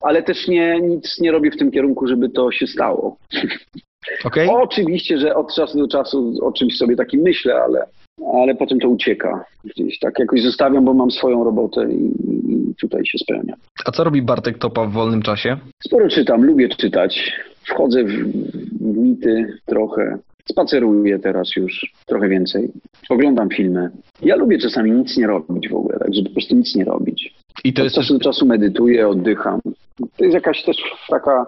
[0.00, 3.16] ale też nie, nic nie robię w tym kierunku, żeby to się stało.
[4.24, 4.50] Okay.
[4.62, 7.84] Oczywiście, że od czasu do czasu o czymś sobie takim myślę, ale,
[8.34, 9.44] ale potem to ucieka.
[9.64, 12.04] Gdzieś tak jakoś zostawiam, bo mam swoją robotę i,
[12.52, 13.54] i tutaj się spełnia.
[13.84, 15.56] A co robi Bartek Topa w wolnym czasie?
[15.86, 17.32] Sporo czytam, lubię czytać.
[17.64, 18.10] Wchodzę w,
[18.80, 20.18] w mity trochę.
[20.50, 22.72] Spaceruję teraz już trochę więcej.
[23.10, 23.90] Oglądam filmy.
[24.22, 27.34] Ja lubię czasami nic nie robić w ogóle, tak, żeby po prostu nic nie robić.
[27.64, 29.60] I to Od jest czasu do czasu medytuję, oddycham.
[30.16, 30.76] To jest jakaś też
[31.08, 31.46] taka,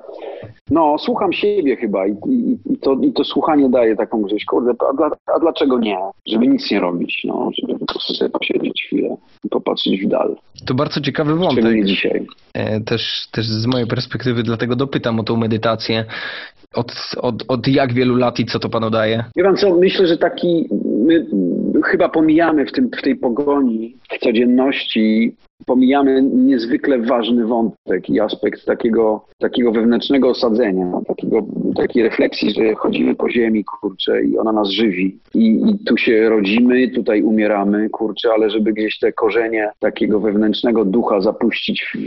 [0.71, 4.73] no, słucham siebie chyba i, i, i, to, i to słuchanie daje taką gdzieś, kurde,
[4.91, 5.99] a, dla, a dlaczego nie?
[6.27, 10.37] Żeby nic nie robić, no, żeby po prostu sobie posiedzieć chwilę i popatrzeć w dal.
[10.67, 11.53] To bardzo ciekawy wątek.
[11.53, 12.27] Szczególnie dzisiaj.
[12.55, 16.05] E, też, też z mojej perspektywy, dlatego dopytam o tą medytację.
[16.75, 19.25] Od, od, od jak wielu lat i co to panu daje?
[19.57, 20.69] Co, myślę, że taki
[21.07, 21.27] my
[21.85, 28.65] chyba pomijamy w, tym, w tej pogoni, w codzienności pomijamy niezwykle ważny wątek i aspekt
[28.65, 31.43] takiego, takiego wewnętrznego osadzenia, takiego,
[31.77, 35.19] takiej refleksji, że chodzimy po ziemi, kurczę, i ona nas żywi.
[35.35, 40.85] I, I, tu się rodzimy, tutaj umieramy, kurczę, ale żeby gdzieś te korzenie takiego wewnętrznego
[40.85, 41.99] ducha zapuścić w,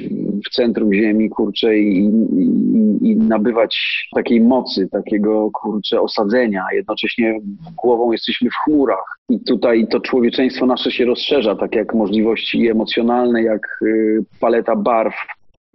[0.47, 2.05] w centrum ziemi, kurczę, i,
[2.37, 6.63] i, i, nabywać takiej mocy, takiego, kurczę, osadzenia.
[6.73, 7.39] Jednocześnie
[7.83, 9.19] głową jesteśmy w chmurach.
[9.29, 15.13] I tutaj to człowieczeństwo nasze się rozszerza, tak jak możliwości emocjonalne, jak y, paleta barw.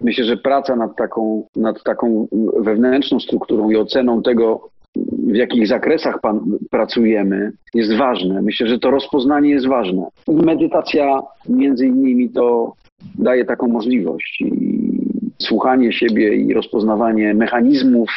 [0.01, 4.69] Myślę, że praca nad taką, nad taką wewnętrzną strukturą i oceną tego,
[5.29, 8.43] w jakich zakresach pan, pracujemy, jest ważne.
[8.43, 10.07] Myślę, że to rozpoznanie jest ważne.
[10.29, 12.73] Medytacja między innymi to
[13.19, 14.41] daje taką możliwość.
[14.41, 14.89] I
[15.43, 18.11] słuchanie siebie i rozpoznawanie mechanizmów,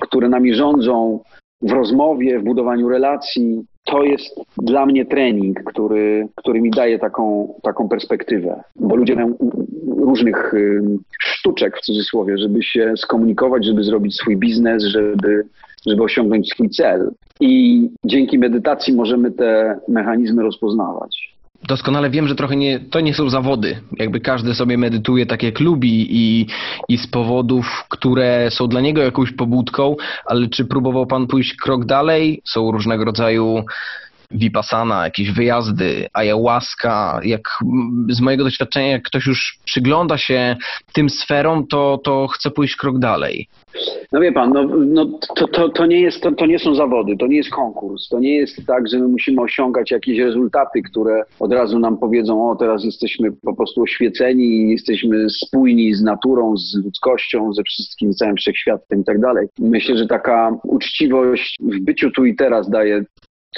[0.00, 1.20] które nami rządzą
[1.62, 7.54] w rozmowie, w budowaniu relacji, to jest dla mnie trening, który, który mi daje taką,
[7.62, 9.34] taką perspektywę, bo ludzie mają
[9.86, 10.52] różnych
[11.20, 15.46] sztuczek w cudzysłowie, żeby się skomunikować, żeby zrobić swój biznes, żeby,
[15.86, 17.10] żeby osiągnąć swój cel.
[17.40, 21.33] i dzięki medytacji możemy te mechanizmy rozpoznawać.
[21.68, 23.80] Doskonale wiem, że trochę nie, to nie są zawody.
[23.98, 26.46] Jakby każdy sobie medytuje tak jak lubi i,
[26.88, 29.96] i z powodów, które są dla niego jakąś pobudką,
[30.26, 32.42] ale czy próbował pan pójść krok dalej?
[32.44, 33.64] Są różnego rodzaju
[34.30, 37.20] vipassana, jakieś wyjazdy, ayahuasca.
[37.24, 37.58] Jak
[38.08, 40.56] z mojego doświadczenia, jak ktoś już przygląda się
[40.92, 43.48] tym sferom, to, to chce pójść krok dalej.
[44.12, 47.16] No wie pan, no, no to, to, to, nie jest, to, to nie są zawody,
[47.16, 48.08] to nie jest konkurs.
[48.08, 52.50] To nie jest tak, że my musimy osiągać jakieś rezultaty, które od razu nam powiedzą,
[52.50, 58.36] o teraz jesteśmy po prostu oświeceni, jesteśmy spójni z naturą, z ludzkością, ze wszystkim, całym
[58.36, 59.48] wszechświatem i tak dalej.
[59.58, 63.04] Myślę, że taka uczciwość w byciu tu i teraz daje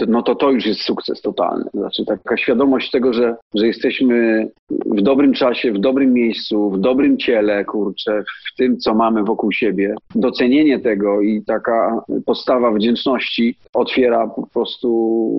[0.09, 1.65] no to to już jest sukces totalny.
[1.75, 7.19] Znaczy taka świadomość tego, że, że jesteśmy w dobrym czasie, w dobrym miejscu, w dobrym
[7.19, 9.95] ciele, kurczę, w tym, co mamy wokół siebie.
[10.15, 14.89] Docenienie tego i taka postawa wdzięczności otwiera po prostu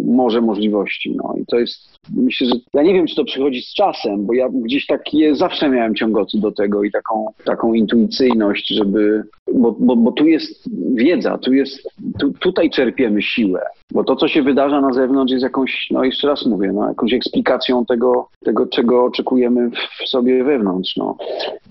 [0.05, 1.15] morze możliwości.
[1.15, 4.33] No i to jest, myślę, że ja nie wiem, czy to przychodzi z czasem, bo
[4.33, 9.95] ja gdzieś takie zawsze miałem ciągoty do tego i taką, taką intuicyjność, żeby, bo, bo,
[9.95, 11.89] bo tu jest wiedza, tu jest,
[12.19, 16.27] tu, tutaj czerpiemy siłę, bo to, co się wydarza na zewnątrz jest jakąś, no jeszcze
[16.27, 20.97] raz mówię, no, jakąś eksplikacją tego, tego, czego oczekujemy w sobie wewnątrz.
[20.97, 21.17] No.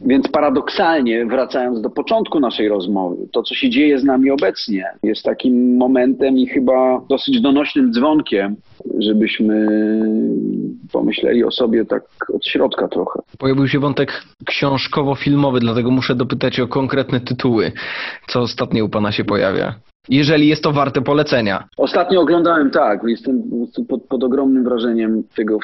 [0.07, 5.23] Więc paradoksalnie, wracając do początku naszej rozmowy, to, co się dzieje z nami obecnie, jest
[5.23, 8.57] takim momentem i chyba dosyć donośnym dzwonkiem,
[8.99, 9.69] żebyśmy
[10.93, 12.03] pomyśleli o sobie tak
[12.35, 13.21] od środka trochę.
[13.39, 17.73] Pojawił się wątek książkowo-filmowy, dlatego muszę dopytać o konkretne tytuły.
[18.29, 19.75] Co ostatnio u Pana się pojawia?
[20.09, 21.64] Jeżeli jest to warte polecenia.
[21.77, 23.42] Ostatnio oglądałem, tak, jestem
[23.88, 25.59] pod, pod ogromnym wrażeniem tego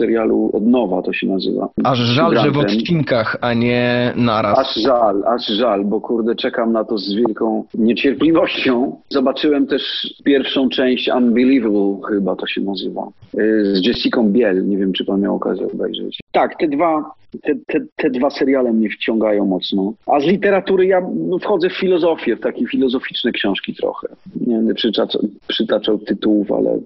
[0.00, 1.68] serialu Od Nowa to się nazywa.
[1.84, 4.58] Aż żal, że w odcinkach, a nie naraz.
[4.58, 8.96] Aż żal, aż żal, bo kurde czekam na to z wielką niecierpliwością.
[9.08, 9.82] Zobaczyłem też
[10.24, 13.02] pierwszą część Unbelievable chyba to się nazywa.
[13.38, 16.20] Y, z Jessica Biel, nie wiem czy pan miał okazję obejrzeć.
[16.32, 19.92] Tak, te dwa te, te, te, dwa seriale mnie wciągają mocno.
[20.06, 21.02] A z literatury ja
[21.42, 24.08] wchodzę w filozofię, w takie filozoficzne książki trochę.
[24.46, 26.78] Nie będę przytaczał, przytaczał tytułów, ale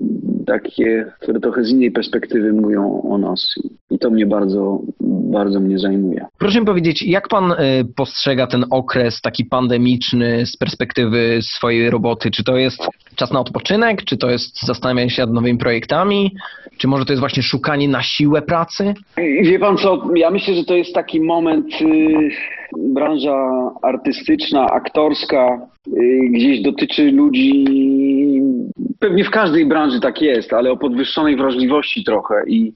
[0.46, 3.54] takie, które trochę z innej perspektywy mówią o nas.
[3.90, 4.80] I to mnie bardzo,
[5.30, 6.26] bardzo mnie zajmuje.
[6.38, 7.56] Proszę mi powiedzieć, jak pan y,
[7.96, 12.30] postrzega ten okres taki pandemiczny z perspektywy swojej roboty?
[12.30, 14.04] Czy to jest czas na odpoczynek?
[14.04, 16.30] Czy to jest zastanawianie się nad nowymi projektami?
[16.78, 18.94] Czy może to jest właśnie szukanie na siłę pracy?
[19.42, 22.30] Wie pan co, ja myślę, że to jest taki moment, y,
[22.78, 27.64] branża artystyczna, aktorska, y, gdzieś dotyczy ludzi,
[28.98, 32.72] pewnie w każdej branży tak jest, ale o podwyższonej wrażliwości trochę i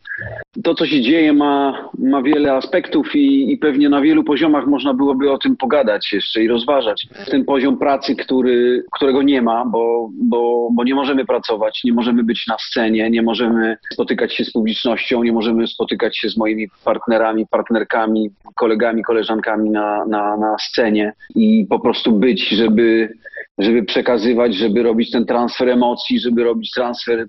[0.65, 4.95] to, co się dzieje ma, ma wiele aspektów i, i pewnie na wielu poziomach można
[4.95, 7.09] byłoby o tym pogadać jeszcze i rozważać.
[7.31, 12.25] Ten poziom pracy, który, którego nie ma, bo, bo, bo nie możemy pracować, nie możemy
[12.25, 16.69] być na scenie, nie możemy spotykać się z publicznością, nie możemy spotykać się z moimi
[16.85, 23.13] partnerami, partnerkami, kolegami, koleżankami na, na, na scenie i po prostu być, żeby,
[23.59, 27.27] żeby przekazywać, żeby robić ten transfer emocji, żeby robić transfer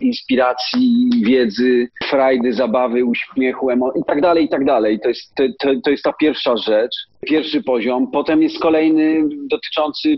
[0.00, 5.00] inspiracji, wiedzy, frajdy, zabawy, uśmiechu, emo- i tak dalej, i tak dalej.
[5.00, 6.94] To jest, to, to, to jest ta pierwsza rzecz,
[7.26, 8.10] pierwszy poziom.
[8.10, 10.16] Potem jest kolejny dotyczący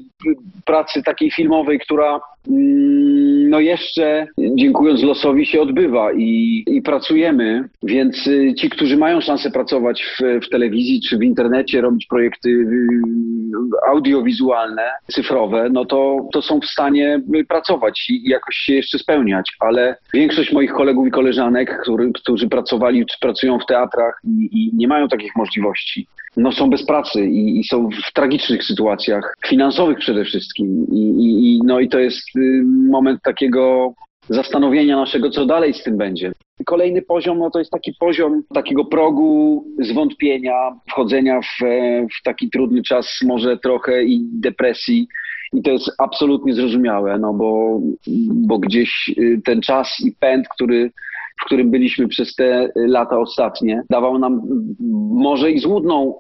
[0.64, 8.26] pracy takiej filmowej, która mm, no jeszcze, dziękując losowi, się odbywa i, i pracujemy, więc
[8.26, 12.88] y, ci, którzy mają szansę pracować w, w telewizji czy w internecie, robić projekty y,
[13.88, 14.82] audiowizualne,
[15.12, 20.52] cyfrowe, no to, to są w stanie pracować i jakoś się jeszcze spełniać, ale większość
[20.52, 25.08] moich kolegów i koleżanek, który, którzy pracowali czy pracują w teatrach i, i nie mają
[25.08, 26.06] takich możliwości,
[26.36, 30.86] no są bez pracy i, i, są w tragicznych sytuacjach, finansowych przede wszystkim.
[30.92, 33.94] I, i, no i to jest y, moment takiego
[34.28, 36.32] zastanowienia naszego, co dalej z tym będzie.
[36.66, 41.64] Kolejny poziom, no to jest taki poziom takiego progu zwątpienia, wchodzenia w,
[42.20, 45.08] w taki trudny czas, może trochę i depresji.
[45.52, 47.80] I to jest absolutnie zrozumiałe, no bo,
[48.46, 50.90] bo gdzieś y, ten czas i pęd, który
[51.42, 54.42] w którym byliśmy przez te lata ostatnie, dawał nam
[55.10, 56.14] może i złudną,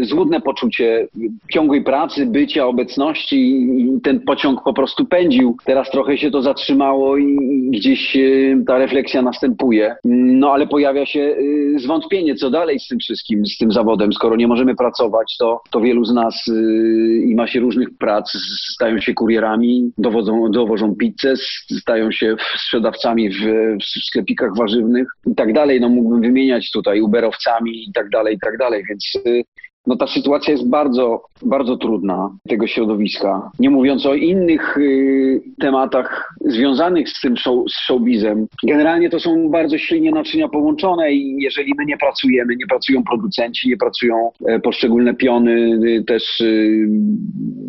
[0.00, 1.08] y, złudne poczucie
[1.52, 5.56] ciągłej pracy, bycia, obecności i ten pociąg po prostu pędził.
[5.64, 7.36] Teraz trochę się to zatrzymało i
[7.70, 9.96] gdzieś y, ta refleksja następuje.
[10.04, 14.12] No ale pojawia się y, zwątpienie, co dalej z tym wszystkim, z tym zawodem.
[14.12, 16.50] Skoro nie możemy pracować, to, to wielu z nas
[17.26, 18.32] i ma się różnych prac,
[18.74, 21.34] stają się kurierami, dowodzą, dowożą pizzę,
[21.80, 23.40] stają się sprzedawcami w,
[23.80, 25.80] w sklepikach warzywnych i tak dalej.
[25.80, 29.42] No mógłbym wymieniać tutaj uberowcami i tak dalej, i tak dalej, więc y,
[29.90, 33.50] no ta sytuacja jest bardzo, bardzo trudna tego środowiska.
[33.58, 38.46] Nie mówiąc o innych y, tematach związanych z tym show, z showbizem.
[38.66, 43.68] Generalnie to są bardzo silnie naczynia połączone i jeżeli my nie pracujemy, nie pracują producenci,
[43.68, 46.88] nie pracują e, poszczególne piony y, też y,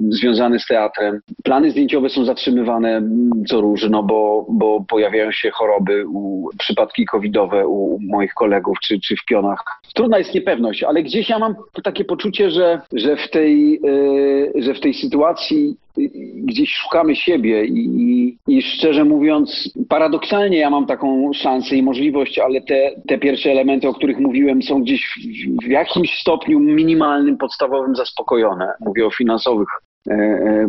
[0.10, 1.20] związane z teatrem.
[1.43, 7.06] Plany zdjęciowe są zatrzymywane mm, co róż, no bo, bo pojawiają się choroby, u, przypadki
[7.06, 9.64] covidowe u moich kolegów czy, czy w pionach.
[9.95, 13.80] Trudna jest niepewność, ale gdzieś ja mam takie poczucie, że, że, w, tej,
[14.55, 15.76] e, że w tej sytuacji
[16.36, 22.62] gdzieś szukamy siebie i, i, szczerze mówiąc, paradoksalnie ja mam taką szansę i możliwość, ale
[22.62, 27.95] te, te pierwsze elementy, o których mówiłem, są gdzieś w, w jakimś stopniu minimalnym, podstawowym
[27.95, 28.74] zaspokojone.
[28.80, 29.91] Mówię o finansowych e, e,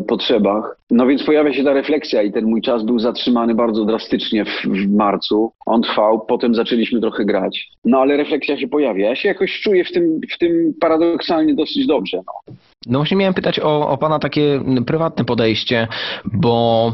[0.08, 0.76] potrzebach.
[0.90, 4.62] No więc pojawia się ta refleksja i ten mój czas był zatrzymany bardzo drastycznie w,
[4.64, 5.52] w, marcu.
[5.66, 7.68] On trwał, potem zaczęliśmy trochę grać.
[7.84, 9.08] No ale refleksja się pojawia.
[9.08, 12.16] Ja się jakoś czuję w tym, w tym paradoksalnie dosyć dobrze.
[12.16, 12.54] No.
[12.86, 15.88] No właśnie miałem pytać o, o Pana takie prywatne podejście,
[16.24, 16.92] bo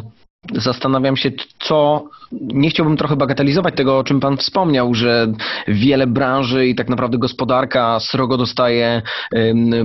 [0.55, 1.31] zastanawiam się,
[1.61, 2.05] co.
[2.33, 5.33] Nie chciałbym trochę bagatelizować tego, o czym Pan wspomniał, że
[5.69, 9.03] wiele branży i tak naprawdę gospodarka srogo dostaje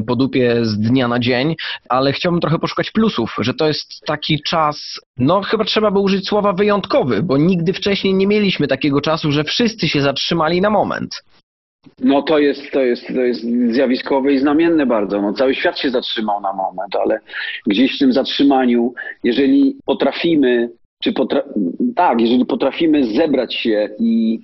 [0.08, 1.56] po dupie z dnia na dzień,
[1.90, 6.28] ale chciałbym trochę poszukać plusów, że to jest taki czas, no chyba trzeba by użyć
[6.28, 11.24] słowa wyjątkowy, bo nigdy wcześniej nie mieliśmy takiego czasu, że wszyscy się zatrzymali na moment.
[12.00, 15.22] No to jest, to jest, to jest zjawiskowe i znamienne bardzo.
[15.22, 17.20] No, cały świat się zatrzymał na moment, ale
[17.68, 20.70] gdzieś w tym zatrzymaniu, jeżeli potrafimy,
[21.04, 21.44] czy potra
[21.96, 24.40] tak, jeżeli potrafimy zebrać się i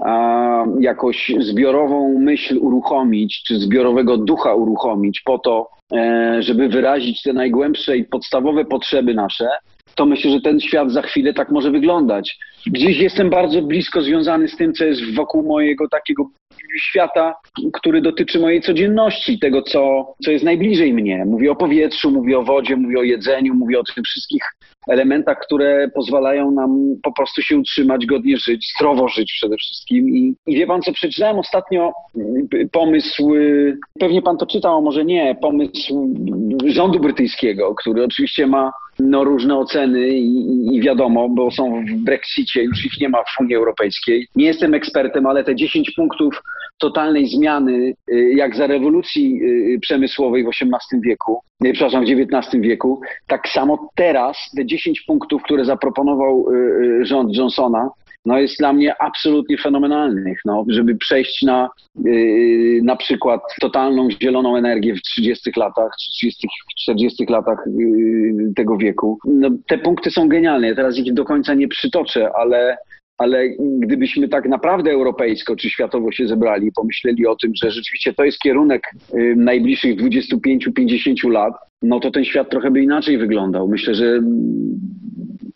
[0.00, 7.32] a, jakoś zbiorową myśl uruchomić, czy zbiorowego ducha uruchomić po to, e, żeby wyrazić te
[7.32, 9.48] najgłębsze i podstawowe potrzeby nasze,
[9.94, 12.38] to myślę, że ten świat za chwilę tak może wyglądać.
[12.66, 16.24] Gdzieś jestem bardzo blisko związany z tym, co jest wokół mojego takiego
[16.78, 17.34] świata,
[17.72, 21.24] który dotyczy mojej codzienności, tego, co, co jest najbliżej mnie.
[21.26, 24.42] Mówię o powietrzu, mówię o wodzie, mówię o jedzeniu, mówię o tych wszystkich
[24.88, 30.08] elementach, które pozwalają nam po prostu się utrzymać, godnie żyć, zdrowo żyć przede wszystkim.
[30.08, 31.92] I, i wie pan, co przeczytałem ostatnio?
[32.72, 33.32] Pomysł,
[34.00, 36.14] pewnie pan to czytał, może nie, pomysł
[36.66, 42.62] rządu brytyjskiego, który oczywiście ma no, różne oceny i, i wiadomo, bo są w Brexicie,
[42.62, 44.28] już ich nie ma w Unii Europejskiej.
[44.36, 46.42] Nie jestem ekspertem, ale te 10 punktów
[46.82, 49.40] totalnej zmiany, y, jak za rewolucji
[49.74, 55.42] y, przemysłowej w XVIII wieku, przepraszam, w XIX wieku, tak samo teraz te 10 punktów,
[55.42, 57.90] które zaproponował y, rząd Johnsona,
[58.24, 61.68] no jest dla mnie absolutnie fenomenalnych, no, żeby przejść na
[62.04, 69.18] yy, na przykład totalną zieloną energię w 30 latach, 30, 40 latach yy, tego wieku.
[69.24, 72.76] No, te punkty są genialne, ja teraz ich do końca nie przytoczę, ale
[73.22, 73.48] ale
[73.78, 78.24] gdybyśmy tak naprawdę europejsko czy światowo się zebrali i pomyśleli o tym, że rzeczywiście to
[78.24, 78.82] jest kierunek
[79.36, 83.68] najbliższych 25-50 lat, no to ten świat trochę by inaczej wyglądał.
[83.68, 84.20] Myślę, że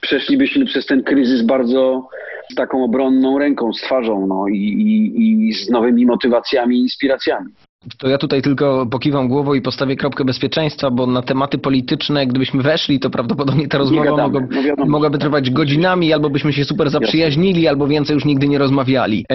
[0.01, 2.09] przeszlibyśmy przez ten kryzys bardzo
[2.53, 7.53] z taką obronną ręką, z twarzą no, i, i, i z nowymi motywacjami i inspiracjami.
[7.99, 12.63] To ja tutaj tylko pokiwam głową i postawię kropkę bezpieczeństwa, bo na tematy polityczne, gdybyśmy
[12.63, 14.41] weszli, to prawdopodobnie ta rozmowa mogła,
[14.87, 17.71] mogłaby trwać godzinami, albo byśmy się super zaprzyjaźnili, Jasne.
[17.71, 19.27] albo więcej już nigdy nie rozmawiali.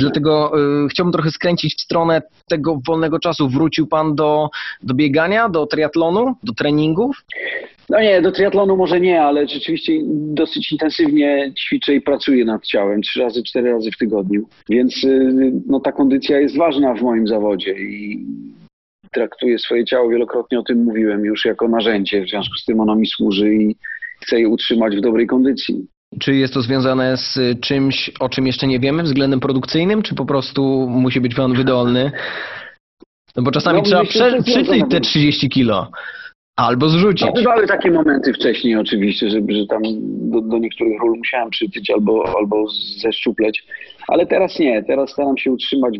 [0.00, 0.52] Dlatego
[0.84, 3.48] e, chciałbym trochę skręcić w stronę tego wolnego czasu.
[3.48, 4.48] Wrócił Pan do,
[4.82, 7.24] do biegania, do triatlonu, do treningów?
[7.90, 9.92] No nie, do triatlonu może nie, ale rzeczywiście
[10.34, 14.48] dosyć intensywnie ćwiczę i pracuję nad ciałem trzy razy, cztery razy w tygodniu.
[14.68, 18.26] Więc y, no, ta kondycja jest ważna w moim zawodzie i
[19.12, 22.24] traktuję swoje ciało, wielokrotnie o tym mówiłem już, jako narzędzie.
[22.24, 23.76] W związku z tym ono mi służy i
[24.20, 25.86] chcę je utrzymać w dobrej kondycji.
[26.20, 30.24] Czy jest to związane z czymś, o czym jeszcze nie wiemy, względem produkcyjnym, czy po
[30.24, 32.12] prostu musi być pan wydolny?
[33.36, 35.90] No bo czasami no, trzeba prze, przytyć te 30 kilo.
[36.58, 37.26] Albo zrzucić.
[37.26, 39.82] No, bywały takie momenty wcześniej oczywiście, że, że tam
[40.30, 42.66] do, do, niektórych ról musiałem przytyć albo, albo
[43.02, 43.64] zeszczupleć,
[44.08, 44.82] ale teraz nie.
[44.82, 45.98] Teraz staram się utrzymać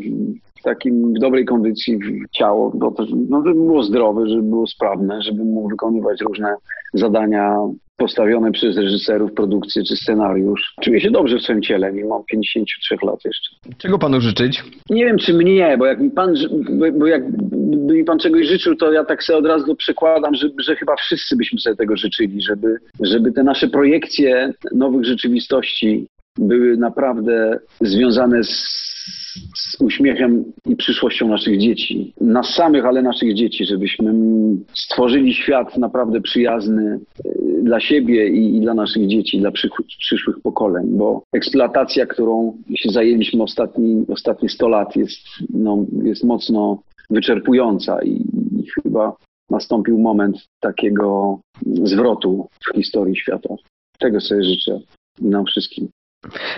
[0.59, 1.99] w takim w dobrej kondycji
[2.31, 6.55] ciało, bo to, no, żeby było zdrowe, żeby było sprawne, żeby mógł wykonywać różne
[6.93, 7.57] zadania
[7.99, 10.73] postawione przez reżyserów produkcję czy scenariusz.
[10.81, 13.55] Czuję się dobrze w swoim ciele, mimo 53 lat jeszcze.
[13.77, 14.63] Czego panu życzyć?
[14.89, 16.33] Nie wiem, czy mnie, bo jak mi pan,
[16.99, 17.31] bo jak
[17.89, 20.95] by mi pan czegoś życzył, to ja tak sobie od razu przekładam, że, że chyba
[20.95, 26.07] wszyscy byśmy sobie tego życzyli, żeby, żeby te nasze projekcje nowych rzeczywistości
[26.39, 28.79] były naprawdę związane z
[29.55, 32.13] z uśmiechem i przyszłością naszych dzieci.
[32.21, 34.13] Nas samych, ale naszych dzieci, żebyśmy
[34.73, 40.39] stworzyli świat naprawdę przyjazny y, dla siebie i, i dla naszych dzieci, dla przyszłych, przyszłych
[40.43, 45.19] pokoleń, bo eksploatacja, którą się zajęliśmy ostatni, ostatnie 100 lat jest,
[45.49, 48.23] no, jest mocno wyczerpująca i
[48.83, 49.15] chyba
[49.49, 51.39] nastąpił moment takiego
[51.83, 53.49] zwrotu w historii świata.
[53.99, 54.79] Tego sobie życzę
[55.21, 55.87] nam wszystkim.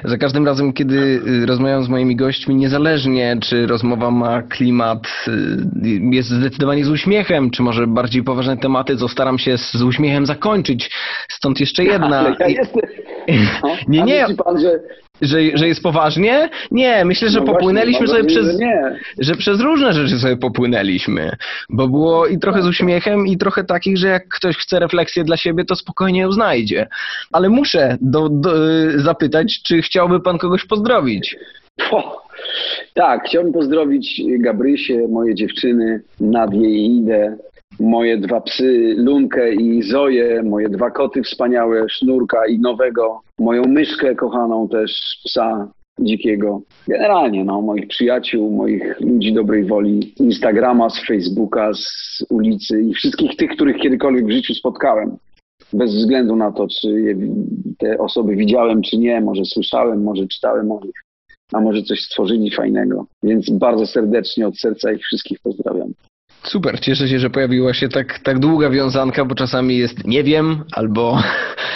[0.04, 6.00] Za każdym razem, kiedy y, rozmawiam z moimi gośćmi, niezależnie czy rozmowa ma klimat, y,
[6.12, 10.92] jest zdecydowanie z uśmiechem, czy może bardziej poważne tematy, to staram się z uśmiechem zakończyć.
[11.30, 12.36] Stąd jeszcze jedna.
[12.40, 12.82] Ja jestem...
[13.64, 14.26] No, nie, nie.
[14.46, 14.80] Pan, że
[15.22, 16.50] że, że jest poważnie?
[16.72, 21.32] Nie, myślę, że no popłynęliśmy właśnie, sobie przez, że, że, przez różne rzeczy sobie popłynęliśmy,
[21.70, 25.38] bo było i trochę z uśmiechem i trochę takich, że jak ktoś chce refleksję dla
[25.38, 26.88] siebie, to spokojnie ją znajdzie.
[27.32, 28.52] Ale muszę do, do,
[28.96, 31.36] zapytać, czy chciałby pan kogoś pozdrowić?
[31.92, 32.22] O,
[32.94, 37.38] tak, chciałbym pozdrowić Gabrysię, moje dziewczyny, Nadię i Idę,
[37.82, 44.16] moje dwa psy, Lunkę i Zoję, moje dwa koty wspaniałe, Sznurka i Nowego, moją myszkę
[44.16, 46.62] kochaną też, psa dzikiego.
[46.88, 52.94] Generalnie, no, moich przyjaciół, moich ludzi dobrej woli, z Instagrama, z Facebooka, z ulicy i
[52.94, 55.18] wszystkich tych, których kiedykolwiek w życiu spotkałem.
[55.74, 57.16] Bez względu na to, czy je,
[57.78, 61.04] te osoby widziałem, czy nie, może słyszałem, może czytałem o nich,
[61.54, 63.06] a może coś stworzyli fajnego.
[63.24, 65.94] Więc bardzo serdecznie od serca ich wszystkich pozdrawiam.
[66.44, 70.64] Super, cieszę się, że pojawiła się tak, tak długa wiązanka, bo czasami jest nie wiem,
[70.76, 71.18] albo,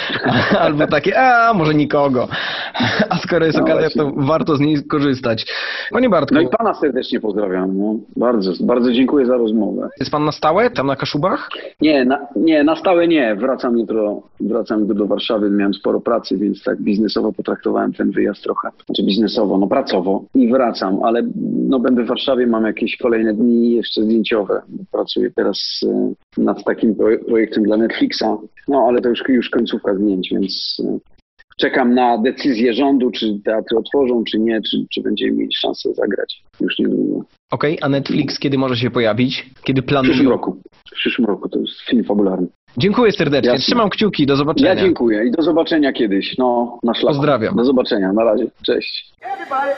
[0.60, 2.28] albo takie, a może nikogo.
[3.10, 5.46] A skoro jest no okazja, to warto z niej korzystać.
[5.90, 6.34] Panie Bartku.
[6.34, 7.78] No i pana serdecznie pozdrawiam.
[7.78, 9.88] No, bardzo, bardzo dziękuję za rozmowę.
[10.00, 11.48] Jest pan na stałe, tam na Kaszubach?
[11.80, 13.36] Nie, na, nie, na stałe nie.
[13.36, 15.50] Wracam jutro, wracam jutro do Warszawy.
[15.50, 18.68] Miałem sporo pracy, więc tak biznesowo potraktowałem ten wyjazd trochę.
[18.86, 21.22] Znaczy biznesowo, no pracowo i wracam, ale
[21.68, 24.55] no będę w Warszawie, mam jakieś kolejne dni jeszcze zdjęciowe
[24.92, 26.94] Pracuję teraz e, nad takim
[27.28, 28.24] projektem dla Netflixa,
[28.68, 30.98] no ale to już, już końcówka zdjęć, więc e,
[31.60, 36.42] czekam na decyzję rządu, czy teatry otworzą, czy nie, czy, czy będziemy mieli szansę zagrać
[36.60, 37.24] już niedługo.
[37.50, 39.50] Okej, okay, a Netflix kiedy może się pojawić?
[39.64, 40.12] Kiedy planują?
[40.12, 40.62] W przyszłym roku.
[40.88, 42.46] W przyszłym roku to jest film fabularny.
[42.78, 43.50] Dziękuję serdecznie.
[43.50, 43.64] Jasne.
[43.64, 44.26] Trzymam kciuki.
[44.26, 44.68] Do zobaczenia.
[44.68, 46.38] Ja dziękuję i do zobaczenia kiedyś.
[46.38, 47.16] No, na szlaku.
[47.16, 47.56] Pozdrawiam.
[47.56, 48.12] Do zobaczenia.
[48.12, 48.46] Na razie.
[48.66, 49.12] Cześć.
[49.20, 49.72] Everybody